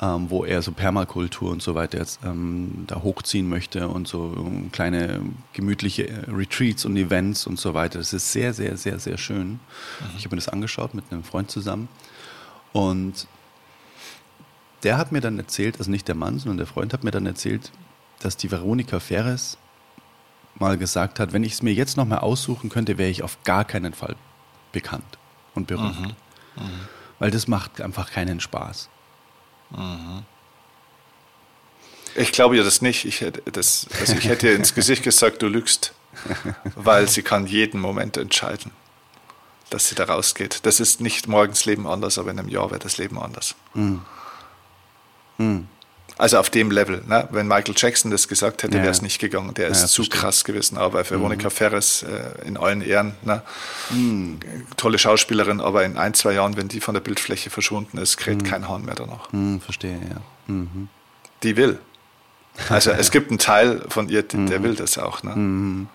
ähm, 0.00 0.30
wo 0.30 0.44
er 0.44 0.62
so 0.62 0.72
Permakultur 0.72 1.50
und 1.50 1.62
so 1.62 1.74
weiter 1.74 1.98
jetzt 1.98 2.20
ähm, 2.24 2.84
da 2.86 3.02
hochziehen 3.02 3.48
möchte 3.48 3.88
und 3.88 4.06
so 4.06 4.20
um, 4.20 4.70
kleine 4.70 5.22
gemütliche 5.52 6.08
äh, 6.08 6.30
Retreats 6.30 6.84
und 6.84 6.96
Events 6.96 7.46
und 7.46 7.58
so 7.58 7.74
weiter. 7.74 7.98
Das 7.98 8.12
ist 8.12 8.32
sehr, 8.32 8.54
sehr, 8.54 8.76
sehr, 8.76 8.98
sehr 9.00 9.18
schön. 9.18 9.48
Mhm. 9.48 9.58
Ich 10.16 10.24
habe 10.24 10.36
mir 10.36 10.40
das 10.40 10.48
angeschaut 10.48 10.94
mit 10.94 11.04
einem 11.10 11.24
Freund 11.24 11.50
zusammen 11.50 11.88
und 12.72 13.26
der 14.84 14.98
hat 14.98 15.10
mir 15.10 15.20
dann 15.20 15.36
erzählt, 15.38 15.78
also 15.78 15.90
nicht 15.90 16.06
der 16.06 16.14
Mann, 16.14 16.38
sondern 16.38 16.58
der 16.58 16.66
Freund 16.68 16.92
hat 16.92 17.02
mir 17.02 17.10
dann 17.10 17.26
erzählt, 17.26 17.72
dass 18.20 18.36
die 18.36 18.50
Veronika 18.52 19.00
Ferres 19.00 19.58
mal 20.54 20.78
gesagt 20.78 21.18
hat, 21.18 21.32
wenn 21.32 21.42
ich 21.42 21.54
es 21.54 21.62
mir 21.62 21.72
jetzt 21.72 21.96
nochmal 21.96 22.20
aussuchen 22.20 22.68
könnte, 22.70 22.98
wäre 22.98 23.10
ich 23.10 23.24
auf 23.24 23.42
gar 23.42 23.64
keinen 23.64 23.94
Fall 23.94 24.14
bekannt 24.70 25.18
und 25.54 25.66
berühmt. 25.66 26.00
Mhm. 26.00 26.62
Mhm. 26.62 26.80
Weil 27.18 27.32
das 27.32 27.48
macht 27.48 27.80
einfach 27.80 28.10
keinen 28.12 28.38
Spaß. 28.38 28.88
Mhm. 29.70 30.24
Ich 32.14 32.32
glaube 32.32 32.56
ja 32.56 32.64
das 32.64 32.82
nicht. 32.82 33.04
Ich 33.04 33.20
hätte, 33.20 33.42
das, 33.50 33.86
also 34.00 34.14
ich 34.14 34.28
hätte 34.28 34.48
ihr 34.48 34.56
ins 34.56 34.74
Gesicht 34.74 35.02
gesagt, 35.04 35.42
du 35.42 35.46
lügst, 35.46 35.92
weil 36.74 37.08
sie 37.08 37.22
kann 37.22 37.46
jeden 37.46 37.80
Moment 37.80 38.16
entscheiden, 38.16 38.72
dass 39.70 39.88
sie 39.88 39.94
da 39.94 40.04
rausgeht. 40.04 40.60
Das 40.64 40.80
ist 40.80 41.00
nicht 41.00 41.28
morgens 41.28 41.64
Leben 41.64 41.86
anders, 41.86 42.18
aber 42.18 42.30
in 42.30 42.38
einem 42.38 42.48
Jahr 42.48 42.70
wird 42.70 42.84
das 42.84 42.98
Leben 42.98 43.18
anders. 43.18 43.54
Mhm. 43.74 44.02
Mhm. 45.36 45.68
Also 46.18 46.38
auf 46.38 46.50
dem 46.50 46.72
Level. 46.72 47.02
Ne? 47.06 47.28
Wenn 47.30 47.46
Michael 47.46 47.74
Jackson 47.76 48.10
das 48.10 48.26
gesagt 48.26 48.64
hätte, 48.64 48.76
ja. 48.76 48.82
wäre 48.82 48.90
es 48.90 49.02
nicht 49.02 49.20
gegangen. 49.20 49.54
Der 49.54 49.68
ist 49.68 49.82
ja, 49.82 49.86
zu 49.86 50.02
verstehe. 50.02 50.20
krass 50.20 50.44
gewesen. 50.44 50.76
Aber 50.76 51.08
Veronika 51.08 51.48
mhm. 51.48 51.52
Ferres 51.52 52.02
äh, 52.02 52.46
in 52.46 52.56
allen 52.56 52.82
Ehren, 52.82 53.14
ne? 53.22 53.42
mhm. 53.90 54.40
tolle 54.76 54.98
Schauspielerin, 54.98 55.60
aber 55.60 55.84
in 55.84 55.96
ein, 55.96 56.14
zwei 56.14 56.32
Jahren, 56.32 56.56
wenn 56.56 56.66
die 56.66 56.80
von 56.80 56.94
der 56.94 57.00
Bildfläche 57.00 57.50
verschwunden 57.50 57.98
ist, 57.98 58.16
kräht 58.16 58.42
mhm. 58.42 58.42
kein 58.42 58.68
Hahn 58.68 58.84
mehr 58.84 58.96
danach. 58.96 59.32
Mhm, 59.32 59.60
verstehe, 59.60 59.92
ja. 59.92 60.20
Mhm. 60.52 60.88
Die 61.44 61.56
will. 61.56 61.78
Also 62.68 62.90
es 62.90 63.10
gibt 63.12 63.30
einen 63.30 63.38
Teil 63.38 63.84
von 63.88 64.08
ihr, 64.08 64.24
der 64.24 64.58
mhm. 64.58 64.62
will 64.64 64.74
das 64.74 64.98
auch. 64.98 65.22
Ne? 65.22 65.86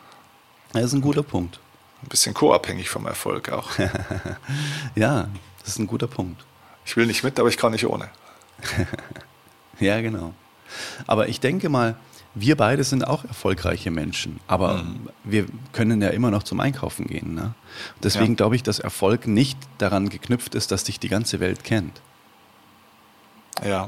Das 0.72 0.86
ist 0.86 0.94
ein 0.94 1.02
guter 1.02 1.24
Punkt. 1.24 1.60
Ein 2.02 2.08
bisschen 2.08 2.34
co-abhängig 2.34 2.90
vom 2.90 3.06
Erfolg 3.08 3.50
auch. 3.50 3.72
ja, 4.96 5.28
das 5.60 5.70
ist 5.70 5.80
ein 5.80 5.88
guter 5.88 6.08
Punkt. 6.08 6.46
Ich 6.86 6.96
will 6.96 7.08
nicht 7.08 7.24
mit, 7.24 7.40
aber 7.40 7.50
ich 7.50 7.58
kann 7.58 7.74
nicht 7.74 7.86
ohne. 7.86 8.10
Ja, 9.84 10.02
genau. 10.02 10.34
Aber 11.08 11.28
ich 11.28 11.40
denke 11.40 11.70
mal, 11.70 11.96
wir 12.36 12.58
beide 12.58 12.84
sind 12.84 13.06
auch 13.06 13.26
erfolgreiche 13.26 13.92
Menschen, 13.92 14.40
aber 14.48 14.84
mhm. 14.84 15.10
wir 15.24 15.46
können 15.72 16.02
ja 16.02 16.10
immer 16.10 16.32
noch 16.32 16.44
zum 16.44 16.60
Einkaufen 16.60 17.06
gehen. 17.06 17.36
Ne? 17.36 17.54
Deswegen 18.02 18.34
ja. 18.34 18.38
glaube 18.38 18.56
ich, 18.56 18.64
dass 18.64 18.80
Erfolg 18.80 19.28
nicht 19.28 19.60
daran 19.78 20.10
geknüpft 20.10 20.56
ist, 20.56 20.72
dass 20.72 20.84
dich 20.84 21.00
die 21.00 21.10
ganze 21.10 21.40
Welt 21.40 21.64
kennt. 21.64 22.02
Ja. 23.64 23.88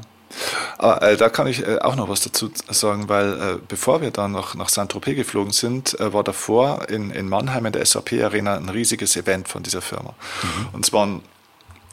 Aber 0.78 1.02
äh, 1.02 1.16
da 1.16 1.28
kann 1.28 1.46
ich 1.46 1.66
äh, 1.66 1.78
auch 1.78 1.96
noch 1.96 2.08
was 2.08 2.20
dazu 2.20 2.50
sagen, 2.68 3.08
weil 3.08 3.40
äh, 3.40 3.58
bevor 3.66 4.00
wir 4.00 4.10
dann 4.10 4.32
noch 4.32 4.54
nach 4.54 4.68
Saint-Tropez 4.68 5.16
geflogen 5.16 5.52
sind, 5.52 5.98
äh, 5.98 6.12
war 6.12 6.22
davor 6.22 6.88
in, 6.88 7.10
in 7.10 7.28
Mannheim 7.28 7.66
in 7.66 7.72
der 7.72 7.84
SAP-Arena 7.84 8.56
ein 8.56 8.68
riesiges 8.68 9.16
Event 9.16 9.48
von 9.48 9.62
dieser 9.62 9.82
Firma. 9.82 10.14
Mhm. 10.42 10.68
Und 10.72 10.86
zwar 10.86 11.20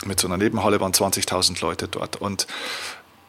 mit 0.06 0.20
so 0.20 0.28
einer 0.28 0.38
Nebenhalle 0.38 0.80
waren 0.80 0.92
20.000 0.92 1.62
Leute 1.62 1.88
dort. 1.88 2.18
Und 2.18 2.48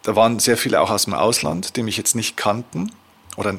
da 0.05 0.15
waren 0.15 0.39
sehr 0.39 0.57
viele 0.57 0.81
auch 0.81 0.91
aus 0.91 1.07
dem 1.07 1.15
Ausland, 1.15 1.77
die 1.77 1.83
mich 1.83 1.97
jetzt 1.97 2.15
nicht 2.15 2.37
kannten 2.37 2.93
oder 3.37 3.57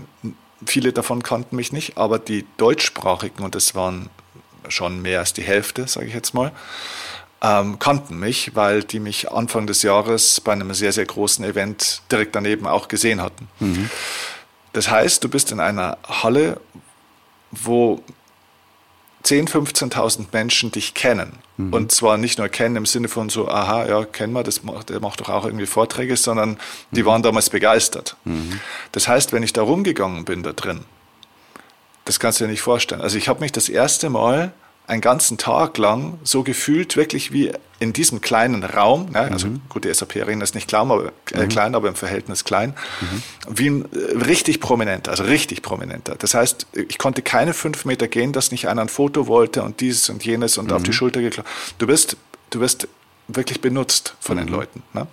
viele 0.65 0.93
davon 0.93 1.21
kannten 1.23 1.55
mich 1.55 1.73
nicht, 1.73 1.97
aber 1.97 2.17
die 2.19 2.45
deutschsprachigen, 2.57 3.43
und 3.43 3.55
das 3.55 3.75
waren 3.75 4.09
schon 4.69 5.01
mehr 5.01 5.19
als 5.19 5.33
die 5.33 5.43
Hälfte, 5.43 5.87
sage 5.87 6.07
ich 6.07 6.13
jetzt 6.13 6.33
mal, 6.33 6.51
ähm, 7.41 7.77
kannten 7.79 8.17
mich, 8.17 8.55
weil 8.55 8.83
die 8.83 8.99
mich 8.99 9.31
Anfang 9.31 9.67
des 9.67 9.81
Jahres 9.81 10.39
bei 10.41 10.53
einem 10.53 10.73
sehr, 10.73 10.91
sehr 10.91 11.05
großen 11.05 11.43
Event 11.43 12.01
direkt 12.11 12.35
daneben 12.35 12.65
auch 12.67 12.87
gesehen 12.87 13.21
hatten. 13.21 13.47
Mhm. 13.59 13.89
Das 14.73 14.89
heißt, 14.89 15.23
du 15.23 15.29
bist 15.29 15.51
in 15.51 15.59
einer 15.59 15.97
Halle, 16.07 16.59
wo 17.51 18.01
10.000, 19.25 19.49
15.000 19.91 20.25
Menschen 20.31 20.71
dich 20.71 20.93
kennen. 20.93 21.39
Mhm. 21.57 21.73
Und 21.73 21.91
zwar 21.91 22.17
nicht 22.17 22.37
nur 22.37 22.47
kennen 22.47 22.75
im 22.75 22.85
Sinne 22.85 23.07
von 23.07 23.29
so, 23.29 23.47
aha, 23.47 23.87
ja, 23.87 24.05
kennen 24.05 24.33
wir, 24.33 24.43
das 24.43 24.63
macht, 24.63 24.89
der 24.89 24.99
macht 24.99 25.19
doch 25.19 25.29
auch 25.29 25.45
irgendwie 25.45 25.65
Vorträge, 25.65 26.15
sondern 26.15 26.57
die 26.91 27.01
mhm. 27.01 27.07
waren 27.07 27.23
damals 27.23 27.49
begeistert. 27.49 28.15
Mhm. 28.25 28.59
Das 28.91 29.07
heißt, 29.07 29.33
wenn 29.33 29.43
ich 29.43 29.53
da 29.53 29.63
rumgegangen 29.63 30.25
bin 30.25 30.43
da 30.43 30.53
drin, 30.53 30.81
das 32.05 32.19
kannst 32.19 32.39
du 32.39 32.45
dir 32.45 32.51
nicht 32.51 32.61
vorstellen. 32.61 33.01
Also 33.01 33.17
ich 33.17 33.27
habe 33.27 33.39
mich 33.39 33.51
das 33.51 33.67
erste 33.67 34.09
Mal 34.09 34.53
einen 34.87 35.01
ganzen 35.01 35.37
Tag 35.37 35.77
lang 35.77 36.19
so 36.23 36.43
gefühlt, 36.43 36.95
wirklich 36.95 37.31
wie 37.31 37.51
in 37.79 37.91
diesem 37.91 38.21
kleinen 38.21 38.63
Raum, 38.63 39.09
ne? 39.11 39.19
also 39.19 39.47
mhm. 39.47 39.61
gut, 39.67 39.83
die 39.83 39.93
SAP-Arena 39.93 40.43
ist 40.43 40.55
nicht 40.55 40.67
klein 40.67 40.89
aber, 40.89 41.11
äh, 41.31 41.43
mhm. 41.43 41.49
klein, 41.49 41.75
aber 41.75 41.87
im 41.87 41.95
Verhältnis 41.95 42.43
klein, 42.43 42.73
mhm. 43.01 43.23
wie 43.49 43.69
ein 43.69 43.85
äh, 43.91 44.25
richtig 44.25 44.59
prominenter, 44.59 45.11
also 45.11 45.23
richtig 45.23 45.61
prominenter. 45.61 46.15
Das 46.15 46.33
heißt, 46.33 46.67
ich 46.73 46.97
konnte 46.97 47.21
keine 47.21 47.53
fünf 47.53 47.85
Meter 47.85 48.07
gehen, 48.07 48.31
dass 48.31 48.51
nicht 48.51 48.67
einer 48.67 48.81
ein 48.81 48.89
Foto 48.89 49.27
wollte 49.27 49.63
und 49.63 49.81
dieses 49.81 50.09
und 50.09 50.23
jenes 50.23 50.57
und 50.57 50.71
auf 50.71 50.83
die 50.83 50.91
mhm. 50.91 50.93
Schulter 50.93 51.21
geklappt. 51.21 51.49
Du 51.77 51.87
bist, 51.87 52.17
du 52.51 52.59
wirst 52.59 52.87
wirklich 53.27 53.61
benutzt 53.61 54.15
von 54.19 54.37
den 54.37 54.45
mhm. 54.45 54.53
Leuten. 54.53 54.83
Ne? 54.93 55.07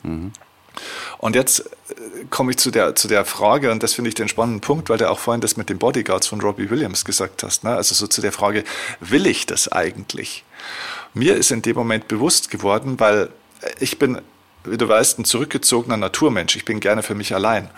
Und 1.19 1.37
jetzt 1.37 1.61
äh, 1.61 2.25
komme 2.31 2.53
ich 2.53 2.59
zu 2.59 2.71
der, 2.71 2.95
zu 2.95 3.09
der 3.09 3.25
Frage, 3.25 3.71
und 3.71 3.83
das 3.83 3.95
finde 3.95 4.09
ich 4.09 4.15
den 4.15 4.29
spannenden 4.29 4.61
Punkt, 4.61 4.89
weil 4.89 4.99
du 4.99 5.11
auch 5.11 5.19
vorhin 5.19 5.41
das 5.41 5.57
mit 5.57 5.69
den 5.69 5.79
Bodyguards 5.79 6.27
von 6.27 6.41
Robbie 6.41 6.71
Williams 6.71 7.05
gesagt 7.05 7.43
hast. 7.43 7.65
Ne? 7.65 7.75
Also 7.75 7.95
so 7.95 8.07
zu 8.07 8.21
der 8.21 8.33
Frage, 8.33 8.65
will 9.01 9.27
ich 9.27 9.47
das 9.47 9.71
eigentlich? 9.71 10.45
Mir 11.15 11.37
ist 11.37 11.51
in 11.51 11.63
dem 11.63 11.77
Moment 11.77 12.09
bewusst 12.09 12.51
geworden, 12.51 12.99
weil 12.99 13.29
ich 13.79 13.99
bin, 13.99 14.21
wie 14.65 14.79
du 14.79 14.89
weißt, 14.89 15.19
ein 15.19 15.25
zurückgezogener 15.25 15.97
Naturmensch. 15.97 16.57
Ich 16.57 16.65
bin 16.65 16.81
gerne 16.81 17.03
für 17.03 17.15
mich 17.15 17.35
allein. 17.35 17.71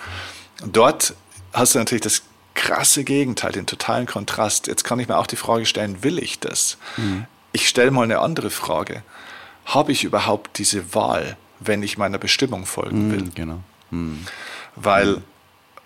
Dort 0.64 1.14
hast 1.52 1.74
du 1.74 1.78
natürlich 1.78 2.02
das 2.02 2.22
krasse 2.54 3.04
Gegenteil, 3.04 3.52
den 3.52 3.66
totalen 3.66 4.07
Kontrast. 4.07 4.68
Jetzt 4.68 4.85
kann 4.85 5.00
ich 5.00 5.09
mir 5.09 5.18
auch 5.18 5.26
die 5.26 5.37
Frage 5.37 5.66
stellen, 5.66 6.02
will 6.02 6.18
ich 6.18 6.38
das? 6.38 6.78
Mhm. 6.96 7.26
Ich 7.52 7.68
stelle 7.68 7.90
mal 7.90 8.02
eine 8.04 8.20
andere 8.20 8.50
Frage. 8.50 9.02
Habe 9.64 9.92
ich 9.92 10.04
überhaupt 10.04 10.59
diese 10.59 10.94
Wahl? 10.94 11.37
Wenn 11.66 11.83
ich 11.83 11.98
meiner 11.98 12.18
Bestimmung 12.18 12.66
folgen 12.66 13.12
will. 13.12 13.22
Mm, 13.22 13.35
genau. 13.35 13.61
Mm. 13.90 14.27
Weil 14.77 15.22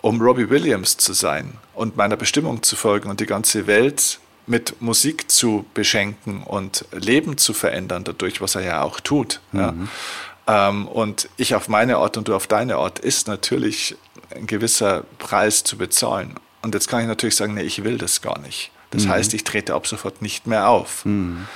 um 0.01 0.21
Robbie 0.21 0.49
Williams 0.49 0.97
zu 0.97 1.13
sein 1.13 1.53
und 1.73 1.97
meiner 1.97 2.17
Bestimmung 2.17 2.63
zu 2.63 2.75
folgen 2.75 3.09
und 3.09 3.19
die 3.19 3.25
ganze 3.25 3.67
Welt 3.67 4.19
mit 4.47 4.81
Musik 4.81 5.29
zu 5.29 5.65
beschenken 5.73 6.43
und 6.43 6.85
Leben 6.91 7.37
zu 7.37 7.53
verändern, 7.53 8.03
dadurch, 8.03 8.41
was 8.41 8.55
er 8.55 8.63
ja 8.63 8.81
auch 8.81 8.99
tut. 8.99 9.41
Mhm. 9.51 9.59
Ja. 10.47 10.69
Ähm, 10.69 10.87
und 10.87 11.29
ich 11.37 11.53
auf 11.53 11.67
meine 11.67 11.97
Art 11.97 12.17
und 12.17 12.27
du 12.27 12.35
auf 12.35 12.47
deine 12.47 12.77
Art, 12.77 12.97
ist 12.97 13.27
natürlich 13.27 13.95
ein 14.35 14.47
gewisser 14.47 15.03
Preis 15.19 15.63
zu 15.63 15.77
bezahlen. 15.77 16.35
Und 16.61 16.73
jetzt 16.73 16.87
kann 16.87 17.01
ich 17.01 17.07
natürlich 17.07 17.35
sagen, 17.35 17.53
nee, 17.53 17.61
ich 17.61 17.83
will 17.83 17.97
das 17.97 18.21
gar 18.21 18.39
nicht. 18.39 18.71
Das 18.89 19.05
mhm. 19.05 19.09
heißt, 19.09 19.33
ich 19.35 19.43
trete 19.43 19.75
ab 19.75 19.85
sofort 19.85 20.21
nicht 20.21 20.47
mehr 20.47 20.67
auf. 20.67 21.05
Mhm. 21.05 21.47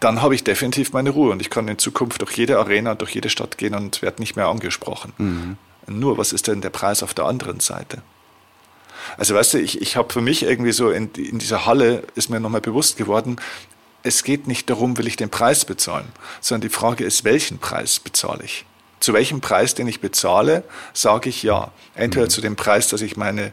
Dann 0.00 0.22
habe 0.22 0.34
ich 0.34 0.44
definitiv 0.44 0.92
meine 0.92 1.10
Ruhe 1.10 1.32
und 1.32 1.40
ich 1.40 1.50
kann 1.50 1.66
in 1.68 1.78
Zukunft 1.78 2.20
durch 2.20 2.36
jede 2.36 2.58
Arena, 2.58 2.94
durch 2.94 3.14
jede 3.14 3.30
Stadt 3.30 3.58
gehen 3.58 3.74
und 3.74 4.02
werde 4.02 4.20
nicht 4.20 4.36
mehr 4.36 4.46
angesprochen. 4.46 5.12
Mhm. 5.18 5.56
Nur, 5.88 6.18
was 6.18 6.32
ist 6.32 6.46
denn 6.46 6.60
der 6.60 6.70
Preis 6.70 7.02
auf 7.02 7.14
der 7.14 7.24
anderen 7.24 7.60
Seite? 7.60 8.02
Also 9.16 9.34
weißt 9.34 9.54
du, 9.54 9.58
ich, 9.58 9.80
ich 9.80 9.96
habe 9.96 10.12
für 10.12 10.20
mich 10.20 10.42
irgendwie 10.42 10.72
so 10.72 10.90
in, 10.90 11.10
in 11.14 11.38
dieser 11.38 11.66
Halle 11.66 12.02
ist 12.14 12.28
mir 12.28 12.40
nochmal 12.40 12.60
bewusst 12.60 12.96
geworden, 12.96 13.36
es 14.02 14.22
geht 14.22 14.46
nicht 14.46 14.70
darum, 14.70 14.96
will 14.96 15.06
ich 15.06 15.16
den 15.16 15.30
Preis 15.30 15.64
bezahlen, 15.64 16.08
sondern 16.40 16.68
die 16.68 16.74
Frage 16.74 17.04
ist, 17.04 17.24
welchen 17.24 17.58
Preis 17.58 17.98
bezahle 17.98 18.44
ich? 18.44 18.64
Zu 19.00 19.12
welchem 19.12 19.40
Preis, 19.40 19.74
den 19.74 19.86
ich 19.86 20.00
bezahle, 20.00 20.64
sage 20.92 21.28
ich 21.28 21.42
ja. 21.42 21.70
Entweder 21.94 22.26
mhm. 22.26 22.30
zu 22.30 22.40
dem 22.40 22.56
Preis, 22.56 22.88
dass 22.88 23.00
ich 23.00 23.16
meine 23.16 23.52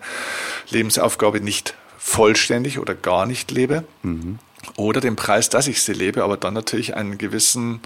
Lebensaufgabe 0.69 1.39
nicht 1.39 1.75
vollständig 2.05 2.77
oder 2.77 2.93
gar 2.93 3.25
nicht 3.25 3.49
lebe, 3.49 3.83
mhm. 4.03 4.37
oder 4.77 5.01
dem 5.01 5.15
Preis, 5.15 5.49
dass 5.49 5.65
ich 5.65 5.81
sie 5.81 5.93
lebe, 5.93 6.23
aber 6.23 6.37
dann 6.37 6.53
natürlich 6.53 6.95
einen 6.95 7.17
gewissen 7.17 7.79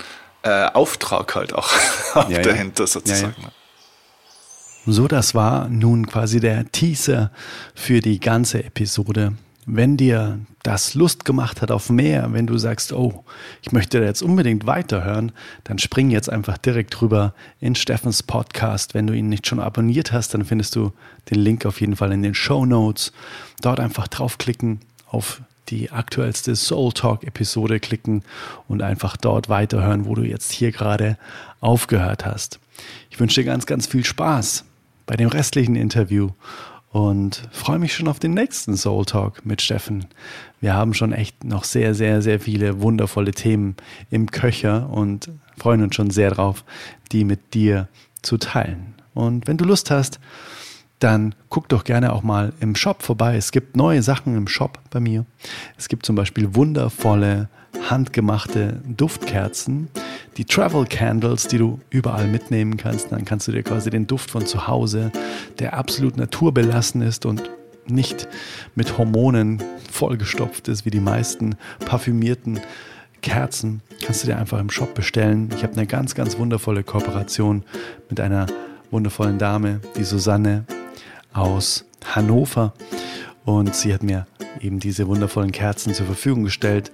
äh, 0.43 0.65
Auftrag 0.65 1.35
halt 1.35 1.53
auch 1.53 1.69
ja, 2.29 2.41
dahinter 2.41 2.83
ja. 2.83 2.87
sozusagen. 2.87 3.35
Ja, 3.41 3.51
so, 4.85 5.07
das 5.07 5.35
war 5.35 5.69
nun 5.69 6.05
quasi 6.05 6.41
der 6.41 6.69
Teaser 6.69 7.31
für 7.73 8.01
die 8.01 8.19
ganze 8.19 8.61
Episode. 8.63 9.33
Wenn 9.65 9.97
dir 9.97 10.39
das 10.63 10.93
Lust 10.93 11.25
gemacht 11.25 11.61
hat 11.61 11.71
auf 11.71 11.89
mehr, 11.89 12.33
wenn 12.33 12.47
du 12.47 12.57
sagst, 12.57 12.91
oh, 12.91 13.23
ich 13.61 13.71
möchte 13.71 13.99
jetzt 13.99 14.21
unbedingt 14.21 14.65
weiterhören, 14.65 15.31
dann 15.63 15.79
spring 15.79 16.09
jetzt 16.09 16.29
einfach 16.29 16.57
direkt 16.57 17.01
rüber 17.01 17.33
in 17.59 17.75
Steffens 17.75 18.23
Podcast. 18.23 18.93
Wenn 18.93 19.07
du 19.07 19.13
ihn 19.13 19.29
nicht 19.29 19.47
schon 19.47 19.59
abonniert 19.59 20.11
hast, 20.11 20.33
dann 20.33 20.45
findest 20.45 20.75
du 20.75 20.91
den 21.29 21.39
Link 21.39 21.65
auf 21.65 21.81
jeden 21.81 21.95
Fall 21.95 22.11
in 22.11 22.23
den 22.23 22.33
Show 22.33 22.65
Notes. 22.65 23.13
Dort 23.61 23.79
einfach 23.79 24.07
draufklicken 24.07 24.79
auf 25.07 25.41
die 25.69 25.91
aktuellste 25.91 26.55
Soul 26.55 26.91
Talk 26.93 27.23
Episode 27.23 27.79
klicken 27.79 28.23
und 28.67 28.81
einfach 28.81 29.17
dort 29.17 29.49
weiterhören, 29.49 30.05
wo 30.05 30.15
du 30.15 30.23
jetzt 30.23 30.51
hier 30.51 30.71
gerade 30.71 31.17
aufgehört 31.61 32.25
hast. 32.25 32.59
Ich 33.09 33.19
wünsche 33.19 33.41
dir 33.41 33.45
ganz, 33.45 33.65
ganz 33.65 33.87
viel 33.87 34.05
Spaß 34.05 34.65
bei 35.05 35.15
dem 35.15 35.29
restlichen 35.29 35.75
Interview 35.75 36.31
und 36.91 37.47
freue 37.51 37.79
mich 37.79 37.93
schon 37.93 38.07
auf 38.07 38.19
den 38.19 38.33
nächsten 38.33 38.75
Soul 38.75 39.05
Talk 39.05 39.45
mit 39.45 39.61
Steffen. 39.61 40.05
Wir 40.59 40.73
haben 40.73 40.93
schon 40.93 41.13
echt 41.13 41.43
noch 41.43 41.63
sehr, 41.63 41.93
sehr, 41.93 42.21
sehr 42.21 42.39
viele 42.39 42.81
wundervolle 42.81 43.31
Themen 43.31 43.75
im 44.09 44.31
Köcher 44.31 44.89
und 44.89 45.29
freuen 45.57 45.83
uns 45.83 45.95
schon 45.95 46.09
sehr 46.09 46.31
drauf, 46.31 46.63
die 47.11 47.23
mit 47.23 47.53
dir 47.53 47.87
zu 48.21 48.37
teilen. 48.37 48.95
Und 49.13 49.47
wenn 49.47 49.57
du 49.57 49.65
Lust 49.65 49.91
hast, 49.91 50.19
dann 50.99 51.33
guck 51.49 51.69
doch 51.69 51.83
gerne 51.83 52.11
auch 52.11 52.23
mal 52.23 52.53
im 52.59 52.75
Shop 52.75 53.03
vorbei. 53.03 53.37
Es 53.37 53.51
gibt 53.51 53.77
neue 53.77 54.03
Sachen 54.03 54.35
im 54.35 54.47
Shop 54.47 54.79
bei 54.89 54.99
mir. 54.99 55.25
Es 55.77 55.87
gibt 55.87 56.05
zum 56.05 56.15
Beispiel 56.15 56.55
wundervolle 56.55 57.49
handgemachte 57.89 58.81
Duftkerzen, 58.85 59.87
die 60.39 60.45
Travel 60.45 60.85
Candles, 60.85 61.49
die 61.49 61.57
du 61.57 61.81
überall 61.89 62.25
mitnehmen 62.25 62.77
kannst. 62.77 63.11
Dann 63.11 63.25
kannst 63.25 63.49
du 63.49 63.51
dir 63.51 63.61
quasi 63.61 63.89
den 63.89 64.07
Duft 64.07 64.31
von 64.31 64.45
zu 64.45 64.67
Hause, 64.67 65.11
der 65.59 65.73
absolut 65.73 66.15
naturbelassen 66.15 67.01
ist 67.01 67.25
und 67.25 67.49
nicht 67.87 68.25
mit 68.73 68.97
Hormonen 68.97 69.61
vollgestopft 69.91 70.69
ist, 70.69 70.85
wie 70.85 70.91
die 70.91 71.01
meisten 71.01 71.57
parfümierten 71.85 72.61
Kerzen, 73.21 73.81
kannst 74.01 74.23
du 74.23 74.27
dir 74.27 74.37
einfach 74.37 74.61
im 74.61 74.69
Shop 74.69 74.93
bestellen. 74.93 75.49
Ich 75.57 75.63
habe 75.63 75.73
eine 75.73 75.85
ganz, 75.85 76.15
ganz 76.15 76.37
wundervolle 76.37 76.83
Kooperation 76.83 77.65
mit 78.09 78.21
einer 78.21 78.45
wundervollen 78.91 79.39
Dame, 79.39 79.81
die 79.97 80.05
Susanne 80.05 80.63
aus 81.33 81.83
Hannover. 82.15 82.73
Und 83.43 83.75
sie 83.75 83.93
hat 83.93 84.03
mir 84.03 84.25
eben 84.61 84.79
diese 84.79 85.07
wundervollen 85.07 85.51
Kerzen 85.51 85.93
zur 85.93 86.05
Verfügung 86.05 86.43
gestellt. 86.43 86.91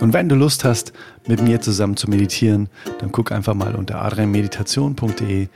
Und 0.00 0.12
wenn 0.12 0.28
du 0.28 0.34
Lust 0.34 0.64
hast, 0.64 0.92
mit 1.26 1.42
mir 1.42 1.60
zusammen 1.60 1.96
zu 1.96 2.08
meditieren, 2.08 2.68
dann 2.98 3.12
guck 3.12 3.32
einfach 3.32 3.54
mal 3.54 3.74
unter 3.74 4.02
adrianmeditation.de. 4.02 5.48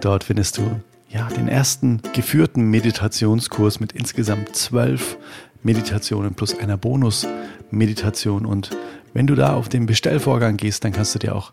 Dort 0.00 0.24
findest 0.24 0.58
du 0.58 0.80
ja 1.08 1.28
den 1.28 1.48
ersten 1.48 2.00
geführten 2.14 2.70
Meditationskurs 2.70 3.80
mit 3.80 3.92
insgesamt 3.92 4.56
zwölf 4.56 5.16
Meditationen 5.62 6.34
plus 6.34 6.58
einer 6.58 6.76
Bonus-Meditation. 6.76 8.46
Und 8.46 8.70
wenn 9.14 9.26
du 9.26 9.34
da 9.34 9.54
auf 9.54 9.68
den 9.68 9.86
Bestellvorgang 9.86 10.56
gehst, 10.56 10.84
dann 10.84 10.92
kannst 10.92 11.14
du 11.14 11.18
dir 11.18 11.34
auch 11.34 11.52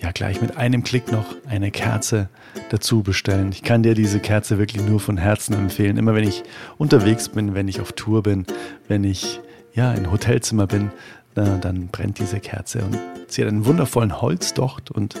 ja 0.00 0.10
gleich 0.12 0.40
mit 0.40 0.56
einem 0.56 0.82
Klick 0.84 1.10
noch 1.12 1.26
eine 1.46 1.70
Kerze 1.70 2.28
dazu 2.70 3.02
bestellen. 3.02 3.50
Ich 3.52 3.62
kann 3.62 3.82
dir 3.82 3.94
diese 3.94 4.20
Kerze 4.20 4.58
wirklich 4.58 4.82
nur 4.82 5.00
von 5.00 5.16
Herzen 5.16 5.54
empfehlen. 5.54 5.96
Immer 5.96 6.14
wenn 6.14 6.28
ich 6.28 6.42
unterwegs 6.76 7.28
bin, 7.28 7.54
wenn 7.54 7.68
ich 7.68 7.80
auf 7.80 7.92
Tour 7.92 8.22
bin, 8.22 8.44
wenn 8.88 9.04
ich 9.04 9.40
ja 9.74 9.92
in 9.92 10.10
Hotelzimmer 10.10 10.66
bin, 10.66 10.90
dann 11.34 11.88
brennt 11.88 12.20
diese 12.20 12.38
Kerze 12.38 12.84
und 12.84 12.98
sie 13.26 13.42
hat 13.42 13.48
einen 13.48 13.66
wundervollen 13.66 14.20
Holzdocht 14.20 14.90
und 14.92 15.16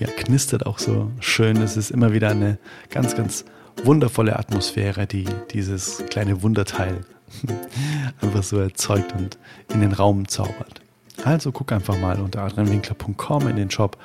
ja, 0.00 0.08
knistert 0.08 0.64
auch 0.64 0.78
so 0.78 1.10
schön. 1.20 1.58
Es 1.58 1.76
ist 1.76 1.90
immer 1.90 2.12
wieder 2.12 2.30
eine 2.30 2.58
ganz, 2.88 3.14
ganz 3.14 3.44
wundervolle 3.84 4.38
Atmosphäre, 4.38 5.06
die 5.06 5.26
dieses 5.50 6.04
kleine 6.08 6.42
Wunderteil 6.42 7.00
einfach 8.20 8.42
so 8.42 8.58
erzeugt 8.58 9.12
und 9.14 9.38
in 9.72 9.80
den 9.80 9.92
Raum 9.92 10.28
zaubert. 10.28 10.81
Also 11.24 11.52
guck 11.52 11.72
einfach 11.72 11.96
mal 11.98 12.20
unter 12.20 12.42
adrianwinkler.com 12.42 13.48
in 13.48 13.56
den 13.56 13.70
Shop 13.70 13.96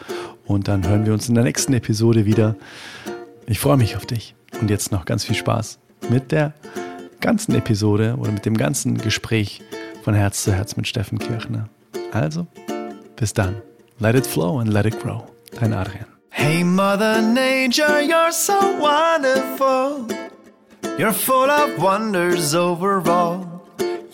und 0.45 0.67
dann 0.67 0.88
hören 0.88 1.06
wir 1.06 1.13
uns 1.13 1.30
in 1.30 1.36
der 1.36 1.43
nächsten 1.43 1.73
Episode 1.73 2.25
wieder. 2.25 2.56
Ich 3.47 3.60
freue 3.60 3.77
mich 3.77 3.95
auf 3.95 4.06
dich 4.06 4.36
und 4.62 4.69
jetzt 4.69 4.91
noch 4.91 5.06
ganz 5.06 5.23
viel 5.23 5.36
Spaß 5.36 5.80
mit 6.10 6.32
der 6.32 6.53
ganzen 7.19 7.56
Episode 7.56 8.15
oder 8.19 8.32
mit 8.32 8.45
dem 8.45 8.56
ganzen 8.58 8.97
Gespräch 8.97 9.62
von 10.03 10.13
Herz 10.13 10.43
zu 10.43 10.53
Herz 10.53 10.75
mit 10.77 10.88
Steffen 10.88 11.17
Kirchner. 11.17 11.69
Also, 12.12 12.47
bis 13.15 13.34
dann. 13.34 13.62
Let 13.99 14.15
it 14.15 14.27
flow 14.27 14.60
and 14.60 14.71
let 14.71 14.86
it 14.86 14.99
grow. 15.01 15.23
Dein 15.60 15.73
Adrian. 15.73 16.06
Hey 16.30 16.63
Mother 16.63 17.21
Nature, 17.21 17.99
you're 18.01 18.32
so 18.32 18.53
wonderful. 18.80 20.08
You're 20.99 21.13
full 21.13 21.49
of 21.49 21.82
wonders 21.82 22.53
overall. 22.53 23.56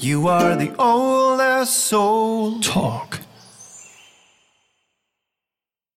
You 0.04 0.28
are 0.28 0.58
the 0.58 0.76
oldest 0.78 1.86
soul. 1.86 2.60
Talk. 2.60 3.23